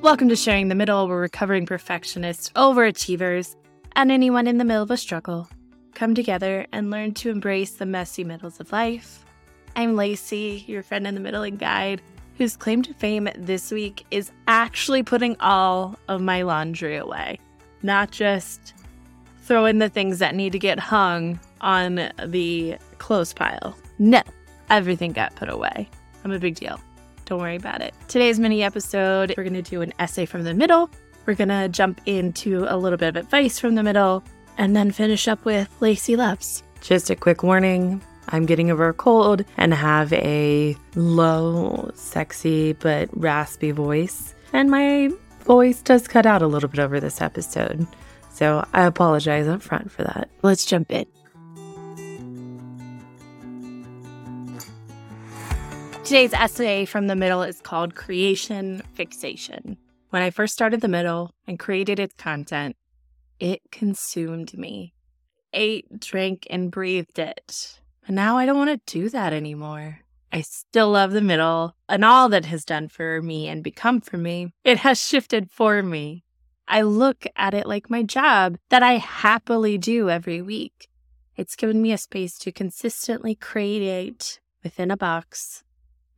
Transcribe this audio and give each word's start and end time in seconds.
Welcome 0.00 0.28
to 0.28 0.36
Sharing 0.36 0.68
the 0.68 0.76
Middle, 0.76 1.08
where 1.08 1.18
recovering 1.18 1.66
perfectionists, 1.66 2.50
overachievers, 2.50 3.56
and 3.96 4.12
anyone 4.12 4.46
in 4.46 4.56
the 4.56 4.64
middle 4.64 4.84
of 4.84 4.92
a 4.92 4.96
struggle 4.96 5.48
come 5.92 6.14
together 6.14 6.66
and 6.72 6.88
learn 6.88 7.14
to 7.14 7.30
embrace 7.30 7.72
the 7.72 7.84
messy 7.84 8.22
middles 8.22 8.60
of 8.60 8.70
life. 8.70 9.24
I'm 9.74 9.96
Lacey, 9.96 10.64
your 10.68 10.84
friend 10.84 11.04
in 11.04 11.14
the 11.14 11.20
middling 11.20 11.56
guide, 11.56 12.00
whose 12.38 12.56
claim 12.56 12.80
to 12.82 12.94
fame 12.94 13.28
this 13.36 13.72
week 13.72 14.06
is 14.12 14.30
actually 14.46 15.02
putting 15.02 15.36
all 15.40 15.98
of 16.06 16.22
my 16.22 16.42
laundry 16.42 16.96
away, 16.96 17.40
not 17.82 18.12
just 18.12 18.74
throwing 19.42 19.78
the 19.78 19.88
things 19.88 20.20
that 20.20 20.36
need 20.36 20.52
to 20.52 20.60
get 20.60 20.78
hung 20.78 21.40
on 21.60 22.12
the 22.24 22.78
clothes 22.98 23.32
pile. 23.32 23.76
No, 23.98 24.22
everything 24.70 25.10
got 25.12 25.34
put 25.34 25.48
away. 25.48 25.88
I'm 26.24 26.30
a 26.30 26.38
big 26.38 26.54
deal. 26.54 26.80
Don't 27.28 27.40
worry 27.40 27.56
about 27.56 27.82
it. 27.82 27.92
Today's 28.08 28.38
mini 28.38 28.62
episode, 28.62 29.34
we're 29.36 29.44
going 29.44 29.52
to 29.52 29.60
do 29.60 29.82
an 29.82 29.92
essay 29.98 30.24
from 30.24 30.44
the 30.44 30.54
middle. 30.54 30.88
We're 31.26 31.34
going 31.34 31.50
to 31.50 31.68
jump 31.68 32.00
into 32.06 32.64
a 32.66 32.78
little 32.78 32.96
bit 32.96 33.10
of 33.10 33.16
advice 33.16 33.58
from 33.58 33.74
the 33.74 33.82
middle 33.82 34.24
and 34.56 34.74
then 34.74 34.90
finish 34.90 35.28
up 35.28 35.44
with 35.44 35.68
Lacey 35.80 36.16
Loves. 36.16 36.62
Just 36.80 37.10
a 37.10 37.16
quick 37.16 37.42
warning 37.42 38.00
I'm 38.30 38.46
getting 38.46 38.70
over 38.70 38.88
a 38.88 38.94
cold 38.94 39.44
and 39.58 39.74
have 39.74 40.10
a 40.14 40.74
low, 40.94 41.90
sexy, 41.94 42.72
but 42.72 43.10
raspy 43.12 43.72
voice. 43.72 44.34
And 44.54 44.70
my 44.70 45.10
voice 45.40 45.82
does 45.82 46.08
cut 46.08 46.24
out 46.24 46.40
a 46.40 46.46
little 46.46 46.70
bit 46.70 46.80
over 46.80 46.98
this 46.98 47.20
episode. 47.20 47.86
So 48.32 48.66
I 48.72 48.86
apologize 48.86 49.48
up 49.48 49.60
front 49.60 49.92
for 49.92 50.02
that. 50.02 50.30
Let's 50.40 50.64
jump 50.64 50.90
in. 50.90 51.04
Today's 56.08 56.32
essay 56.32 56.86
from 56.86 57.06
the 57.06 57.14
middle 57.14 57.42
is 57.42 57.60
called 57.60 57.94
Creation 57.94 58.82
Fixation. 58.94 59.76
When 60.08 60.22
I 60.22 60.30
first 60.30 60.54
started 60.54 60.80
the 60.80 60.88
middle 60.88 61.34
and 61.46 61.58
created 61.58 62.00
its 62.00 62.14
content, 62.14 62.76
it 63.38 63.60
consumed 63.70 64.56
me. 64.56 64.94
Ate, 65.52 66.00
drank, 66.00 66.46
and 66.48 66.70
breathed 66.70 67.18
it. 67.18 67.78
And 68.06 68.16
now 68.16 68.38
I 68.38 68.46
don't 68.46 68.56
want 68.56 68.70
to 68.70 69.00
do 69.00 69.10
that 69.10 69.34
anymore. 69.34 69.98
I 70.32 70.40
still 70.40 70.92
love 70.92 71.12
the 71.12 71.20
middle 71.20 71.76
and 71.90 72.02
all 72.02 72.30
that 72.30 72.46
has 72.46 72.64
done 72.64 72.88
for 72.88 73.20
me 73.20 73.46
and 73.46 73.62
become 73.62 74.00
for 74.00 74.16
me. 74.16 74.54
It 74.64 74.78
has 74.78 74.98
shifted 74.98 75.50
for 75.50 75.82
me. 75.82 76.24
I 76.66 76.80
look 76.80 77.26
at 77.36 77.52
it 77.52 77.66
like 77.66 77.90
my 77.90 78.02
job 78.02 78.56
that 78.70 78.82
I 78.82 78.92
happily 78.94 79.76
do 79.76 80.08
every 80.08 80.40
week. 80.40 80.88
It's 81.36 81.54
given 81.54 81.82
me 81.82 81.92
a 81.92 81.98
space 81.98 82.38
to 82.38 82.50
consistently 82.50 83.34
create 83.34 84.40
within 84.64 84.90
a 84.90 84.96
box 84.96 85.64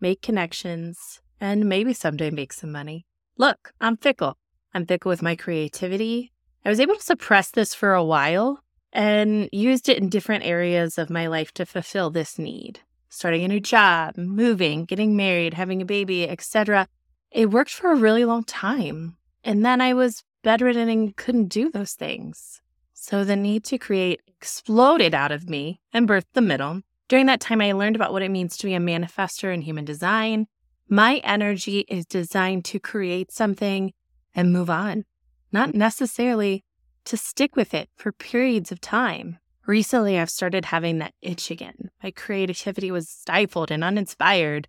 make 0.01 0.23
connections, 0.23 1.21
and 1.41 1.69
maybe 1.69 1.93
someday 1.93 2.31
make 2.31 2.53
some 2.53 2.73
money. 2.73 3.07
Look, 3.37 3.73
I'm 3.81 3.97
fickle. 3.97 4.37
I'm 4.75 4.87
fickle 4.87 5.09
with 5.09 5.23
my 5.23 5.37
creativity. 5.37 6.33
I 6.65 6.69
was 6.69 6.81
able 6.81 6.95
to 6.95 7.03
suppress 7.03 7.51
this 7.51 7.75
for 7.75 7.95
a 7.95 8.05
while 8.05 8.63
and 8.93 9.49
used 9.53 9.89
it 9.89 9.99
in 9.99 10.09
different 10.09 10.45
areas 10.45 10.99
of 10.99 11.11
my 11.11 11.27
life 11.27 11.53
to 11.55 11.67
fulfill 11.67 12.11
this 12.11 12.39
need. 12.39 12.81
Starting 13.09 13.45
a 13.45 13.49
new 13.49 13.61
job, 13.61 14.17
moving, 14.17 14.85
getting 14.85 15.17
married, 15.17 15.55
having 15.55 15.81
a 15.83 15.87
baby, 15.87 16.29
etc. 16.29 16.87
It 17.31 17.51
worked 17.51 17.71
for 17.71 17.91
a 17.91 17.97
really 17.97 18.25
long 18.25 18.45
time. 18.45 19.17
And 19.43 19.65
then 19.65 19.81
I 19.81 19.95
was 19.95 20.23
bedridden 20.43 20.89
and 20.89 21.17
couldn't 21.17 21.49
do 21.49 21.71
those 21.71 21.93
things. 21.93 22.61
So 22.93 23.25
the 23.25 23.37
need 23.37 23.65
to 23.65 23.79
create 23.79 24.21
exploded 24.27 25.15
out 25.15 25.33
of 25.33 25.49
me 25.49 25.81
and 25.93 26.09
birthed 26.09 26.33
the 26.35 26.41
middle. 26.41 26.83
During 27.11 27.27
that 27.27 27.41
time, 27.41 27.61
I 27.61 27.73
learned 27.73 27.97
about 27.97 28.13
what 28.13 28.23
it 28.23 28.31
means 28.31 28.57
to 28.57 28.67
be 28.67 28.75
a 28.75 28.79
manifester 28.79 29.53
in 29.53 29.63
human 29.63 29.85
design. 29.85 30.47
My 30.89 31.17
energy 31.25 31.81
is 31.89 32.07
designed 32.07 32.65
to 32.67 32.79
create 32.79 33.33
something 33.33 33.93
and 34.33 34.53
move 34.53 34.71
on, 34.71 35.05
not 35.51 35.75
necessarily 35.75 36.65
to 37.07 37.17
stick 37.17 37.57
with 37.57 37.75
it 37.75 37.89
for 37.97 38.13
periods 38.13 38.71
of 38.71 38.81
time. 38.81 39.39
Recently, 39.67 40.21
I've 40.21 40.31
started 40.31 40.67
having 40.67 40.99
that 40.99 41.15
itch 41.21 41.51
again. 41.51 41.91
My 42.01 42.13
creativity 42.13 42.93
was 42.93 43.09
stifled 43.09 43.73
and 43.73 43.83
uninspired. 43.83 44.69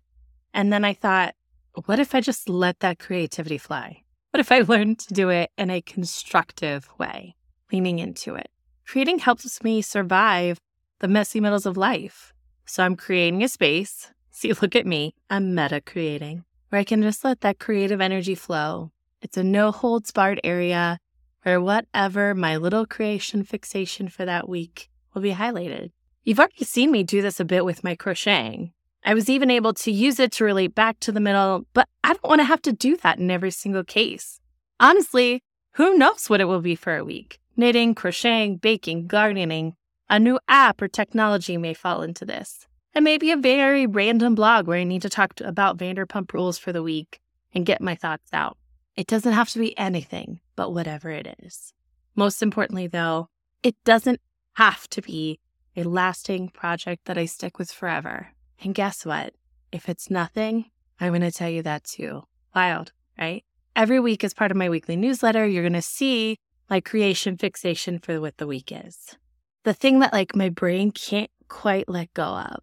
And 0.52 0.72
then 0.72 0.84
I 0.84 0.94
thought, 0.94 1.36
what 1.84 2.00
if 2.00 2.12
I 2.12 2.20
just 2.20 2.48
let 2.48 2.80
that 2.80 2.98
creativity 2.98 3.56
fly? 3.56 4.02
What 4.32 4.40
if 4.40 4.50
I 4.50 4.62
learned 4.62 4.98
to 4.98 5.14
do 5.14 5.28
it 5.28 5.52
in 5.56 5.70
a 5.70 5.80
constructive 5.80 6.88
way, 6.98 7.36
leaning 7.70 8.00
into 8.00 8.34
it? 8.34 8.50
Creating 8.84 9.20
helps 9.20 9.62
me 9.62 9.80
survive 9.80 10.58
the 10.98 11.06
messy 11.08 11.38
middles 11.40 11.66
of 11.66 11.76
life. 11.76 12.31
So 12.72 12.82
I'm 12.82 12.96
creating 12.96 13.42
a 13.42 13.48
space. 13.48 14.10
See, 14.30 14.50
look 14.62 14.74
at 14.74 14.86
me. 14.86 15.14
I'm 15.28 15.54
meta 15.54 15.82
creating 15.82 16.44
where 16.70 16.80
I 16.80 16.84
can 16.84 17.02
just 17.02 17.22
let 17.22 17.42
that 17.42 17.58
creative 17.58 18.00
energy 18.00 18.34
flow. 18.34 18.92
It's 19.20 19.36
a 19.36 19.44
no 19.44 19.72
holds 19.72 20.10
barred 20.10 20.40
area 20.42 20.98
where 21.42 21.60
whatever 21.60 22.34
my 22.34 22.56
little 22.56 22.86
creation 22.86 23.44
fixation 23.44 24.08
for 24.08 24.24
that 24.24 24.48
week 24.48 24.88
will 25.12 25.20
be 25.20 25.34
highlighted. 25.34 25.90
You've 26.24 26.38
already 26.38 26.64
seen 26.64 26.90
me 26.90 27.02
do 27.02 27.20
this 27.20 27.38
a 27.38 27.44
bit 27.44 27.66
with 27.66 27.84
my 27.84 27.94
crocheting. 27.94 28.72
I 29.04 29.12
was 29.12 29.28
even 29.28 29.50
able 29.50 29.74
to 29.74 29.92
use 29.92 30.18
it 30.18 30.32
to 30.32 30.44
relate 30.44 30.74
back 30.74 30.98
to 31.00 31.12
the 31.12 31.20
middle, 31.20 31.66
but 31.74 31.90
I 32.02 32.14
don't 32.14 32.24
want 32.24 32.40
to 32.40 32.46
have 32.46 32.62
to 32.62 32.72
do 32.72 32.96
that 33.02 33.18
in 33.18 33.30
every 33.30 33.50
single 33.50 33.84
case. 33.84 34.40
Honestly, 34.80 35.42
who 35.72 35.98
knows 35.98 36.30
what 36.30 36.40
it 36.40 36.46
will 36.46 36.62
be 36.62 36.74
for 36.74 36.96
a 36.96 37.04
week? 37.04 37.38
Knitting, 37.54 37.94
crocheting, 37.94 38.56
baking, 38.56 39.08
gardening, 39.08 39.74
a 40.12 40.20
new 40.20 40.38
app 40.46 40.82
or 40.82 40.88
technology 40.88 41.56
may 41.56 41.72
fall 41.72 42.02
into 42.02 42.26
this. 42.26 42.66
And 42.94 43.02
maybe 43.02 43.30
a 43.30 43.36
very 43.38 43.86
random 43.86 44.34
blog 44.34 44.66
where 44.66 44.78
I 44.78 44.84
need 44.84 45.00
to 45.02 45.08
talk 45.08 45.34
to, 45.36 45.48
about 45.48 45.78
Vanderpump 45.78 46.34
rules 46.34 46.58
for 46.58 46.70
the 46.70 46.82
week 46.82 47.18
and 47.54 47.64
get 47.64 47.80
my 47.80 47.94
thoughts 47.94 48.28
out. 48.30 48.58
It 48.94 49.06
doesn't 49.06 49.32
have 49.32 49.48
to 49.50 49.58
be 49.58 49.76
anything, 49.78 50.40
but 50.54 50.74
whatever 50.74 51.08
it 51.08 51.34
is. 51.42 51.72
Most 52.14 52.42
importantly, 52.42 52.86
though, 52.86 53.30
it 53.62 53.74
doesn't 53.84 54.20
have 54.56 54.86
to 54.90 55.00
be 55.00 55.40
a 55.74 55.84
lasting 55.84 56.50
project 56.50 57.06
that 57.06 57.16
I 57.16 57.24
stick 57.24 57.58
with 57.58 57.70
forever. 57.70 58.28
And 58.62 58.74
guess 58.74 59.06
what? 59.06 59.32
If 59.72 59.88
it's 59.88 60.10
nothing, 60.10 60.66
I'm 61.00 61.12
going 61.12 61.22
to 61.22 61.32
tell 61.32 61.48
you 61.48 61.62
that 61.62 61.84
too. 61.84 62.24
Wild, 62.54 62.92
right? 63.18 63.44
Every 63.74 63.98
week, 63.98 64.24
as 64.24 64.34
part 64.34 64.50
of 64.50 64.58
my 64.58 64.68
weekly 64.68 64.96
newsletter, 64.96 65.46
you're 65.46 65.62
going 65.62 65.72
to 65.72 65.80
see 65.80 66.36
my 66.68 66.80
creation 66.80 67.38
fixation 67.38 67.98
for 67.98 68.20
what 68.20 68.36
the 68.36 68.46
week 68.46 68.70
is 68.70 69.16
the 69.64 69.74
thing 69.74 70.00
that 70.00 70.12
like 70.12 70.34
my 70.34 70.48
brain 70.48 70.90
can't 70.90 71.30
quite 71.48 71.88
let 71.88 72.12
go 72.14 72.24
of, 72.24 72.62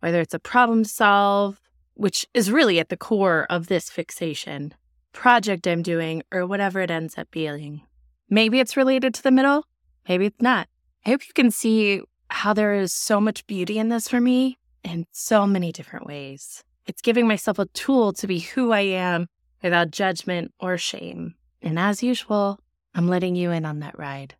whether 0.00 0.20
it's 0.20 0.34
a 0.34 0.38
problem 0.38 0.84
solve, 0.84 1.60
which 1.94 2.26
is 2.34 2.50
really 2.50 2.78
at 2.78 2.88
the 2.88 2.96
core 2.96 3.46
of 3.50 3.66
this 3.66 3.90
fixation, 3.90 4.74
project 5.12 5.66
I'm 5.66 5.82
doing, 5.82 6.22
or 6.32 6.46
whatever 6.46 6.80
it 6.80 6.90
ends 6.90 7.18
up 7.18 7.30
being. 7.30 7.82
Maybe 8.30 8.60
it's 8.60 8.76
related 8.76 9.14
to 9.14 9.22
the 9.22 9.30
middle, 9.30 9.64
maybe 10.08 10.26
it's 10.26 10.40
not. 10.40 10.68
I 11.04 11.10
hope 11.10 11.26
you 11.26 11.34
can 11.34 11.50
see 11.50 12.02
how 12.30 12.52
there 12.52 12.74
is 12.74 12.92
so 12.92 13.20
much 13.20 13.46
beauty 13.46 13.78
in 13.78 13.88
this 13.88 14.08
for 14.08 14.20
me 14.20 14.58
in 14.84 15.06
so 15.12 15.46
many 15.46 15.72
different 15.72 16.06
ways. 16.06 16.62
It's 16.86 17.02
giving 17.02 17.26
myself 17.26 17.58
a 17.58 17.66
tool 17.66 18.12
to 18.14 18.26
be 18.26 18.40
who 18.40 18.72
I 18.72 18.80
am 18.80 19.26
without 19.62 19.90
judgment 19.90 20.52
or 20.60 20.78
shame. 20.78 21.34
And 21.62 21.78
as 21.78 22.02
usual, 22.02 22.60
I'm 22.94 23.08
letting 23.08 23.34
you 23.36 23.50
in 23.50 23.64
on 23.64 23.80
that 23.80 23.98
ride. 23.98 24.34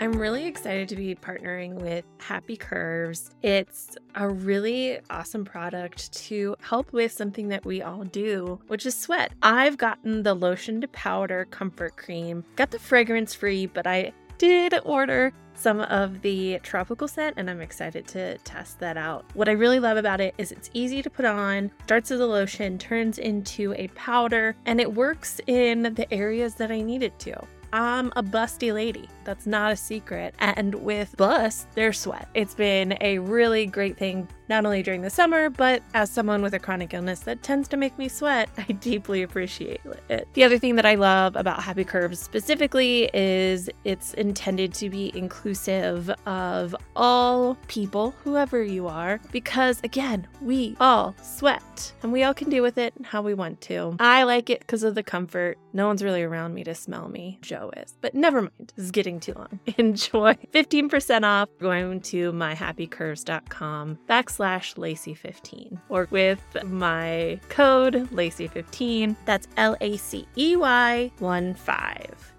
I'm 0.00 0.12
really 0.12 0.44
excited 0.46 0.88
to 0.88 0.96
be 0.96 1.14
partnering 1.14 1.74
with 1.74 2.04
Happy 2.18 2.56
Curves. 2.56 3.30
It's 3.42 3.96
a 4.16 4.28
really 4.28 4.98
awesome 5.08 5.44
product 5.44 6.12
to 6.24 6.56
help 6.60 6.92
with 6.92 7.12
something 7.12 7.48
that 7.48 7.64
we 7.64 7.80
all 7.80 8.02
do, 8.04 8.60
which 8.66 8.86
is 8.86 8.96
sweat. 8.96 9.32
I've 9.42 9.78
gotten 9.78 10.24
the 10.24 10.34
lotion 10.34 10.80
to 10.80 10.88
powder 10.88 11.46
comfort 11.50 11.96
cream, 11.96 12.44
got 12.56 12.72
the 12.72 12.78
fragrance 12.78 13.34
free, 13.34 13.66
but 13.66 13.86
I 13.86 14.12
did 14.36 14.74
order 14.84 15.32
some 15.54 15.80
of 15.80 16.20
the 16.22 16.58
tropical 16.64 17.06
scent 17.06 17.34
and 17.36 17.48
I'm 17.48 17.60
excited 17.60 18.08
to 18.08 18.36
test 18.38 18.80
that 18.80 18.96
out. 18.96 19.24
What 19.34 19.48
I 19.48 19.52
really 19.52 19.78
love 19.78 19.96
about 19.96 20.20
it 20.20 20.34
is 20.38 20.50
it's 20.50 20.70
easy 20.74 21.02
to 21.02 21.08
put 21.08 21.24
on, 21.24 21.70
starts 21.84 22.10
as 22.10 22.18
a 22.18 22.26
lotion, 22.26 22.78
turns 22.78 23.18
into 23.18 23.72
a 23.78 23.86
powder, 23.88 24.56
and 24.66 24.80
it 24.80 24.92
works 24.92 25.40
in 25.46 25.94
the 25.94 26.12
areas 26.12 26.56
that 26.56 26.72
I 26.72 26.80
need 26.80 27.04
it 27.04 27.16
to. 27.20 27.40
I'm 27.74 28.12
a 28.14 28.22
busty 28.22 28.72
lady. 28.72 29.08
That's 29.24 29.48
not 29.48 29.72
a 29.72 29.76
secret. 29.76 30.36
And 30.38 30.76
with 30.76 31.16
bust, 31.16 31.66
there's 31.74 31.98
sweat. 31.98 32.28
It's 32.32 32.54
been 32.54 32.96
a 33.00 33.18
really 33.18 33.66
great 33.66 33.96
thing, 33.96 34.28
not 34.48 34.64
only 34.64 34.82
during 34.82 35.02
the 35.02 35.10
summer, 35.10 35.50
but 35.50 35.82
as 35.94 36.10
someone 36.10 36.42
with 36.42 36.54
a 36.54 36.58
chronic 36.58 36.92
illness 36.94 37.20
that 37.20 37.42
tends 37.42 37.68
to 37.68 37.76
make 37.76 37.96
me 37.98 38.08
sweat, 38.08 38.48
I 38.58 38.72
deeply 38.72 39.22
appreciate 39.22 39.80
it. 40.08 40.28
The 40.34 40.44
other 40.44 40.58
thing 40.58 40.76
that 40.76 40.86
I 40.86 40.94
love 40.94 41.36
about 41.36 41.62
Happy 41.62 41.84
Curves 41.84 42.18
specifically 42.18 43.10
is 43.14 43.70
it's 43.84 44.14
intended 44.14 44.74
to 44.74 44.90
be 44.90 45.16
inclusive 45.16 46.10
of 46.26 46.76
all 46.94 47.56
people, 47.68 48.14
whoever 48.22 48.62
you 48.62 48.86
are, 48.86 49.20
because 49.32 49.80
again, 49.82 50.26
we 50.40 50.76
all 50.80 51.14
sweat 51.22 51.92
and 52.02 52.12
we 52.12 52.22
all 52.22 52.34
can 52.34 52.50
deal 52.50 52.62
with 52.62 52.78
it 52.78 52.92
how 53.02 53.22
we 53.22 53.34
want 53.34 53.60
to. 53.62 53.96
I 53.98 54.24
like 54.24 54.50
it 54.50 54.60
because 54.60 54.82
of 54.82 54.94
the 54.94 55.02
comfort. 55.02 55.58
No 55.72 55.86
one's 55.86 56.04
really 56.04 56.22
around 56.22 56.54
me 56.54 56.64
to 56.64 56.74
smell 56.74 57.08
me. 57.08 57.38
Joe 57.40 57.70
is. 57.76 57.94
But 58.00 58.14
never 58.14 58.42
mind, 58.42 58.72
this 58.76 58.84
is 58.84 58.90
getting 58.90 59.20
too 59.20 59.34
long. 59.34 59.58
Enjoy. 59.78 60.34
15% 60.52 61.24
off 61.24 61.48
going 61.58 62.00
to 62.02 62.32
myhappycurves.com 62.32 63.98
backslash 64.08 64.33
backslash 64.34 64.74
Lacey15 64.74 65.78
or 65.88 66.08
with 66.10 66.40
my 66.64 67.38
code 67.48 68.08
Lacey15. 68.10 69.16
That's 69.24 69.48
L 69.56 69.76
A 69.80 69.96
C 69.96 70.26
E 70.36 70.56
Y 70.56 71.10
1 71.18 71.54
5. 71.54 72.32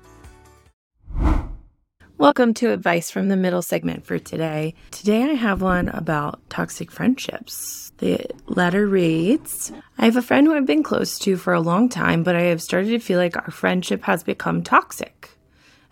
Welcome 2.17 2.53
to 2.55 2.71
Advice 2.71 3.11
from 3.11 3.27
the 3.27 3.35
Middle 3.35 3.61
segment 3.61 4.05
for 4.05 4.17
today. 4.17 4.73
Today 4.91 5.23
I 5.23 5.33
have 5.33 5.61
one 5.61 5.89
about 5.89 6.49
toxic 6.49 6.89
friendships. 6.89 7.91
The 7.97 8.25
letter 8.47 8.87
reads 8.87 9.71
I 9.97 10.05
have 10.05 10.17
a 10.17 10.21
friend 10.21 10.47
who 10.47 10.55
I've 10.55 10.65
been 10.65 10.83
close 10.83 11.19
to 11.19 11.37
for 11.37 11.53
a 11.53 11.61
long 11.61 11.89
time, 11.89 12.23
but 12.23 12.35
I 12.35 12.43
have 12.43 12.61
started 12.61 12.89
to 12.89 12.99
feel 12.99 13.19
like 13.19 13.37
our 13.37 13.51
friendship 13.51 14.03
has 14.03 14.23
become 14.23 14.63
toxic. 14.63 15.29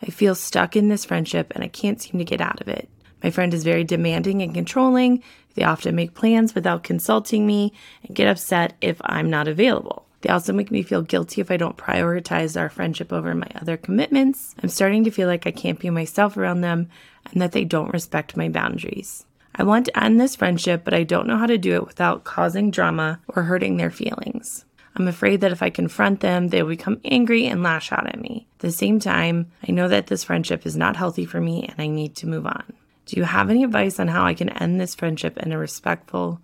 I 0.02 0.08
feel 0.08 0.36
stuck 0.36 0.76
in 0.76 0.90
this 0.90 1.06
friendship 1.06 1.52
and 1.56 1.64
I 1.64 1.70
can't 1.70 2.02
seem 2.02 2.20
to 2.20 2.26
get 2.26 2.42
out 2.42 2.60
of 2.60 2.68
it. 2.68 2.90
My 3.24 3.32
friend 3.32 3.54
is 3.54 3.64
very 3.64 3.86
demanding 3.86 4.42
and 4.42 4.54
controlling. 4.54 5.24
They 5.56 5.64
often 5.64 5.96
make 5.96 6.14
plans 6.14 6.56
without 6.56 6.84
consulting 6.84 7.46
me 7.46 7.74
and 8.04 8.16
get 8.16 8.28
upset 8.28 8.74
if 8.82 9.00
I'm 9.04 9.30
not 9.30 9.48
available. 9.48 10.06
They 10.22 10.30
also 10.30 10.54
make 10.54 10.72
me 10.72 10.84
feel 10.84 11.02
guilty 11.02 11.42
if 11.42 11.52
I 11.52 11.58
don't 11.58 11.76
prioritize 11.76 12.60
our 12.60 12.70
friendship 12.70 13.12
over 13.12 13.36
my 13.36 13.50
other 13.56 13.76
commitments. 13.76 14.56
I'm 14.64 14.70
starting 14.70 15.04
to 15.04 15.12
feel 15.12 15.28
like 15.28 15.46
I 15.46 15.52
can't 15.52 15.80
be 15.80 15.90
myself 15.90 16.38
around 16.38 16.62
them 16.62 16.90
and 17.32 17.42
that 17.42 17.52
they 17.52 17.66
don't 17.66 17.92
respect 17.92 18.38
my 18.38 18.48
boundaries. 18.48 19.26
I 19.56 19.64
want 19.64 19.86
to 19.88 20.04
end 20.04 20.20
this 20.20 20.36
friendship, 20.36 20.84
but 20.86 20.94
I 20.94 21.04
don't 21.04 21.28
know 21.28 21.38
how 21.38 21.46
to 21.46 21.58
do 21.58 21.76
it 21.76 21.86
without 21.86 22.24
causing 22.24 22.72
drama 22.72 23.20
or 23.28 23.44
hurting 23.44 23.78
their 23.78 23.92
feelings. 23.92 24.66
I'm 24.96 25.08
afraid 25.08 25.42
that 25.42 25.52
if 25.52 25.62
I 25.62 25.70
confront 25.70 26.22
them, 26.22 26.48
they 26.48 26.62
will 26.62 26.70
become 26.70 27.02
angry 27.04 27.46
and 27.46 27.62
lash 27.62 27.92
out 27.92 28.08
at 28.08 28.20
me. 28.20 28.48
At 28.56 28.60
the 28.60 28.72
same 28.72 29.00
time, 29.00 29.52
I 29.68 29.72
know 29.72 29.88
that 29.90 30.08
this 30.08 30.24
friendship 30.24 30.66
is 30.66 30.78
not 30.78 30.96
healthy 30.96 31.26
for 31.26 31.42
me 31.42 31.66
and 31.68 31.76
I 31.80 31.88
need 31.88 32.16
to 32.18 32.28
move 32.28 32.46
on. 32.46 32.74
Do 33.06 33.18
you 33.18 33.24
have 33.24 33.50
any 33.50 33.64
advice 33.64 34.00
on 34.00 34.08
how 34.08 34.26
I 34.26 34.34
can 34.34 34.50
end 34.50 34.80
this 34.80 34.96
friendship 34.96 35.38
in 35.38 35.52
a 35.52 35.58
respectful 35.58 36.40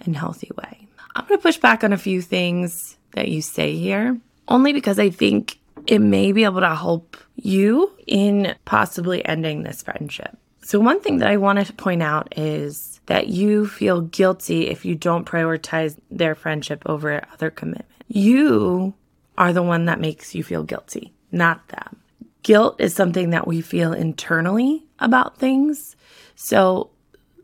and 0.00 0.16
healthy 0.16 0.50
way? 0.56 0.88
I'm 1.14 1.26
going 1.26 1.38
to 1.38 1.42
push 1.42 1.58
back 1.58 1.84
on 1.84 1.92
a 1.92 1.98
few 1.98 2.22
things 2.22 2.96
that 3.12 3.28
you 3.28 3.42
say 3.42 3.76
here, 3.76 4.18
only 4.48 4.72
because 4.72 4.98
I 4.98 5.10
think 5.10 5.58
it 5.86 5.98
may 5.98 6.32
be 6.32 6.44
able 6.44 6.60
to 6.60 6.74
help 6.74 7.16
you 7.36 7.92
in 8.06 8.54
possibly 8.64 9.24
ending 9.24 9.62
this 9.62 9.82
friendship. 9.82 10.36
So, 10.62 10.78
one 10.78 11.00
thing 11.00 11.18
that 11.18 11.28
I 11.28 11.36
wanted 11.36 11.66
to 11.66 11.72
point 11.72 12.02
out 12.02 12.32
is 12.36 13.00
that 13.06 13.28
you 13.28 13.66
feel 13.66 14.02
guilty 14.02 14.68
if 14.68 14.84
you 14.84 14.94
don't 14.94 15.26
prioritize 15.26 15.98
their 16.10 16.34
friendship 16.34 16.82
over 16.86 17.24
other 17.32 17.50
commitment. 17.50 17.86
You 18.06 18.94
are 19.36 19.52
the 19.52 19.62
one 19.62 19.86
that 19.86 20.00
makes 20.00 20.34
you 20.34 20.44
feel 20.44 20.62
guilty, 20.62 21.12
not 21.32 21.66
them. 21.68 21.96
Guilt 22.42 22.80
is 22.80 22.94
something 22.94 23.30
that 23.30 23.46
we 23.46 23.60
feel 23.60 23.92
internally 23.92 24.84
about 25.00 25.38
things. 25.38 25.96
So, 26.34 26.90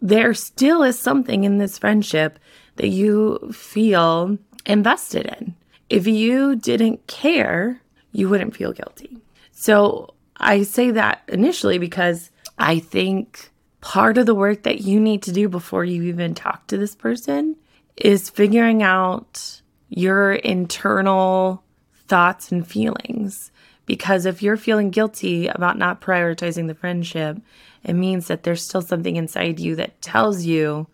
there 0.03 0.35
still 0.35 0.82
is 0.82 0.99
something 0.99 1.44
in 1.44 1.58
this 1.58 1.79
friendship 1.79 2.38
that 2.76 2.88
you 2.88 3.50
feel 3.53 4.38
invested 4.67 5.26
in. 5.26 5.55
If 5.88 6.06
you 6.06 6.56
didn't 6.56 7.06
care, 7.06 7.81
you 8.12 8.29
wouldn't 8.29 8.56
feel 8.56 8.73
guilty. 8.73 9.19
So 9.53 10.14
I 10.37 10.62
say 10.62 10.91
that 10.93 11.23
initially 11.29 11.79
because 11.79 12.31
I 12.58 12.79
think 12.79 13.50
part 13.81 14.19
of 14.19 14.26
the 14.26 14.35
work 14.35 14.64
that 14.64 14.81
you 14.81 15.00
need 15.00 15.23
to 15.23 15.32
do 15.32 15.49
before 15.49 15.85
you 15.85 16.02
even 16.05 16.35
talk 16.35 16.67
to 16.67 16.76
this 16.76 16.94
person 16.94 17.56
is 17.97 18.31
figuring 18.31 18.82
out 18.82 19.62
your 19.88 20.32
internal 20.32 21.62
thoughts 22.09 22.52
and 22.52 22.67
feelings. 22.67 23.50
Because 23.87 24.27
if 24.27 24.43
you're 24.43 24.56
feeling 24.56 24.91
guilty 24.91 25.47
about 25.47 25.79
not 25.79 26.00
prioritizing 26.00 26.67
the 26.67 26.75
friendship, 26.75 27.38
it 27.85 27.94
means 27.94 28.27
that 28.27 28.43
there's 28.43 28.62
still 28.62 28.83
something 28.83 29.17
inside 29.17 29.61
you 29.61 29.77
that 29.77 30.03
tells 30.03 30.44
you 30.44 30.88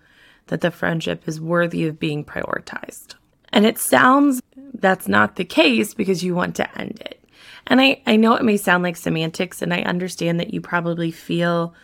that 0.49 0.61
the 0.61 0.71
friendship 0.71 1.27
is 1.27 1.41
worthy 1.41 1.87
of 1.87 1.99
being 1.99 2.25
prioritized. 2.25 3.15
And 3.53 3.67
it 3.67 3.79
sounds 3.79 4.43
that's 4.75 5.09
not 5.09 5.37
the 5.37 5.44
case 5.44 5.94
because 5.94 6.23
you 6.23 6.35
want 6.35 6.56
to 6.56 6.79
end 6.79 7.00
it. 7.00 7.23
And 7.67 7.81
I, 7.81 8.03
I 8.06 8.17
know 8.17 8.35
it 8.35 8.44
may 8.44 8.56
sound 8.56 8.83
like 8.83 8.97
semantics, 8.97 9.62
and 9.62 9.73
I 9.73 9.83
understand 9.83 10.41
that 10.41 10.53
you 10.53 10.61
probably 10.61 11.11
feel 11.11 11.75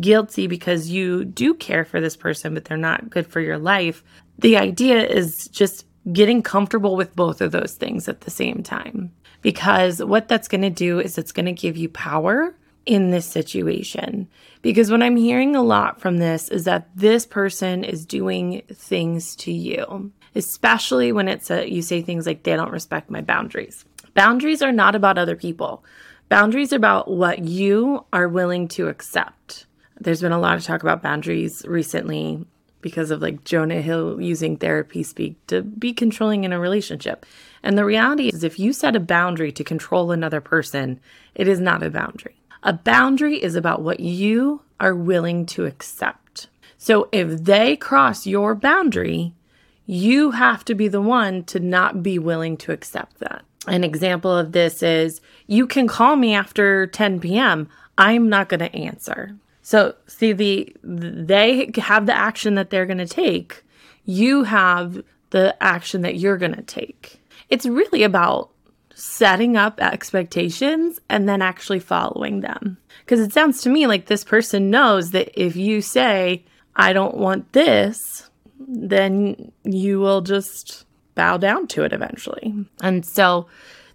guilty 0.00 0.46
because 0.46 0.90
you 0.90 1.24
do 1.24 1.54
care 1.54 1.84
for 1.84 2.00
this 2.00 2.16
person, 2.16 2.54
but 2.54 2.64
they're 2.64 2.76
not 2.76 3.08
good 3.08 3.26
for 3.26 3.40
your 3.40 3.58
life. 3.58 4.02
The 4.38 4.56
idea 4.56 5.06
is 5.06 5.48
just 5.48 5.86
getting 6.12 6.42
comfortable 6.42 6.96
with 6.96 7.14
both 7.14 7.40
of 7.40 7.52
those 7.52 7.74
things 7.74 8.08
at 8.08 8.22
the 8.22 8.30
same 8.30 8.62
time. 8.62 9.12
Because 9.48 10.02
what 10.02 10.28
that's 10.28 10.48
going 10.48 10.62
to 10.62 10.70
do 10.70 11.00
is 11.00 11.16
it's 11.16 11.32
going 11.32 11.46
to 11.46 11.52
give 11.52 11.76
you 11.76 11.88
power 11.88 12.54
in 12.84 13.10
this 13.10 13.24
situation. 13.24 14.28
Because 14.60 14.90
what 14.90 15.02
I'm 15.02 15.16
hearing 15.16 15.56
a 15.56 15.62
lot 15.62 16.00
from 16.00 16.18
this 16.18 16.48
is 16.50 16.64
that 16.64 16.88
this 16.94 17.24
person 17.24 17.82
is 17.84 18.04
doing 18.04 18.62
things 18.70 19.34
to 19.36 19.52
you 19.52 20.12
especially 20.34 21.12
when 21.12 21.28
it's 21.28 21.50
a, 21.50 21.68
you 21.68 21.82
say 21.82 22.00
things 22.00 22.26
like, 22.26 22.44
they 22.44 22.56
don't 22.56 22.70
respect 22.70 23.10
my 23.10 23.20
boundaries. 23.20 23.84
Boundaries 24.14 24.62
are 24.62 24.72
not 24.72 24.94
about 24.94 25.18
other 25.18 25.36
people. 25.36 25.84
Boundaries 26.28 26.72
are 26.72 26.76
about 26.76 27.10
what 27.10 27.40
you 27.40 28.04
are 28.12 28.28
willing 28.28 28.68
to 28.68 28.88
accept. 28.88 29.66
There's 30.00 30.20
been 30.20 30.32
a 30.32 30.38
lot 30.38 30.56
of 30.56 30.62
talk 30.62 30.82
about 30.82 31.02
boundaries 31.02 31.64
recently 31.66 32.46
because 32.80 33.10
of 33.10 33.20
like 33.20 33.44
Jonah 33.44 33.80
Hill 33.80 34.20
using 34.20 34.56
therapy 34.56 35.02
speak 35.02 35.44
to 35.48 35.62
be 35.62 35.92
controlling 35.92 36.44
in 36.44 36.52
a 36.52 36.60
relationship. 36.60 37.26
And 37.62 37.76
the 37.76 37.84
reality 37.84 38.28
is, 38.28 38.44
if 38.44 38.58
you 38.58 38.72
set 38.72 38.96
a 38.96 39.00
boundary 39.00 39.52
to 39.52 39.64
control 39.64 40.12
another 40.12 40.40
person, 40.40 41.00
it 41.34 41.48
is 41.48 41.60
not 41.60 41.82
a 41.82 41.90
boundary. 41.90 42.36
A 42.62 42.72
boundary 42.72 43.42
is 43.42 43.54
about 43.54 43.82
what 43.82 44.00
you 44.00 44.62
are 44.80 44.94
willing 44.94 45.46
to 45.46 45.66
accept. 45.66 46.48
So 46.76 47.08
if 47.12 47.44
they 47.44 47.76
cross 47.76 48.26
your 48.26 48.54
boundary, 48.54 49.34
you 49.86 50.32
have 50.32 50.64
to 50.66 50.74
be 50.74 50.86
the 50.88 51.00
one 51.00 51.44
to 51.44 51.60
not 51.60 52.02
be 52.02 52.18
willing 52.18 52.56
to 52.58 52.72
accept 52.72 53.18
that. 53.18 53.44
An 53.66 53.84
example 53.84 54.36
of 54.36 54.52
this 54.52 54.82
is 54.82 55.20
you 55.46 55.66
can 55.66 55.88
call 55.88 56.16
me 56.16 56.34
after 56.34 56.86
10 56.86 57.20
p.m. 57.20 57.68
I'm 57.96 58.28
not 58.28 58.48
going 58.48 58.60
to 58.60 58.74
answer. 58.74 59.36
So, 59.68 59.94
see 60.06 60.32
the 60.32 60.74
they 60.82 61.70
have 61.76 62.06
the 62.06 62.16
action 62.16 62.54
that 62.54 62.70
they're 62.70 62.86
going 62.86 62.96
to 62.96 63.06
take. 63.06 63.64
You 64.06 64.44
have 64.44 65.02
the 65.28 65.62
action 65.62 66.00
that 66.00 66.16
you're 66.16 66.38
going 66.38 66.54
to 66.54 66.62
take. 66.62 67.20
It's 67.50 67.66
really 67.66 68.02
about 68.02 68.48
setting 68.94 69.58
up 69.58 69.78
expectations 69.78 71.00
and 71.10 71.28
then 71.28 71.42
actually 71.42 71.80
following 71.80 72.40
them. 72.40 72.78
Because 73.00 73.20
it 73.20 73.34
sounds 73.34 73.60
to 73.60 73.68
me 73.68 73.86
like 73.86 74.06
this 74.06 74.24
person 74.24 74.70
knows 74.70 75.10
that 75.10 75.38
if 75.38 75.54
you 75.54 75.82
say, 75.82 76.46
I 76.74 76.94
don't 76.94 77.18
want 77.18 77.52
this, 77.52 78.30
then 78.58 79.52
you 79.64 80.00
will 80.00 80.22
just 80.22 80.86
bow 81.14 81.36
down 81.36 81.66
to 81.66 81.82
it 81.82 81.92
eventually. 81.92 82.54
And 82.80 83.04
so 83.04 83.48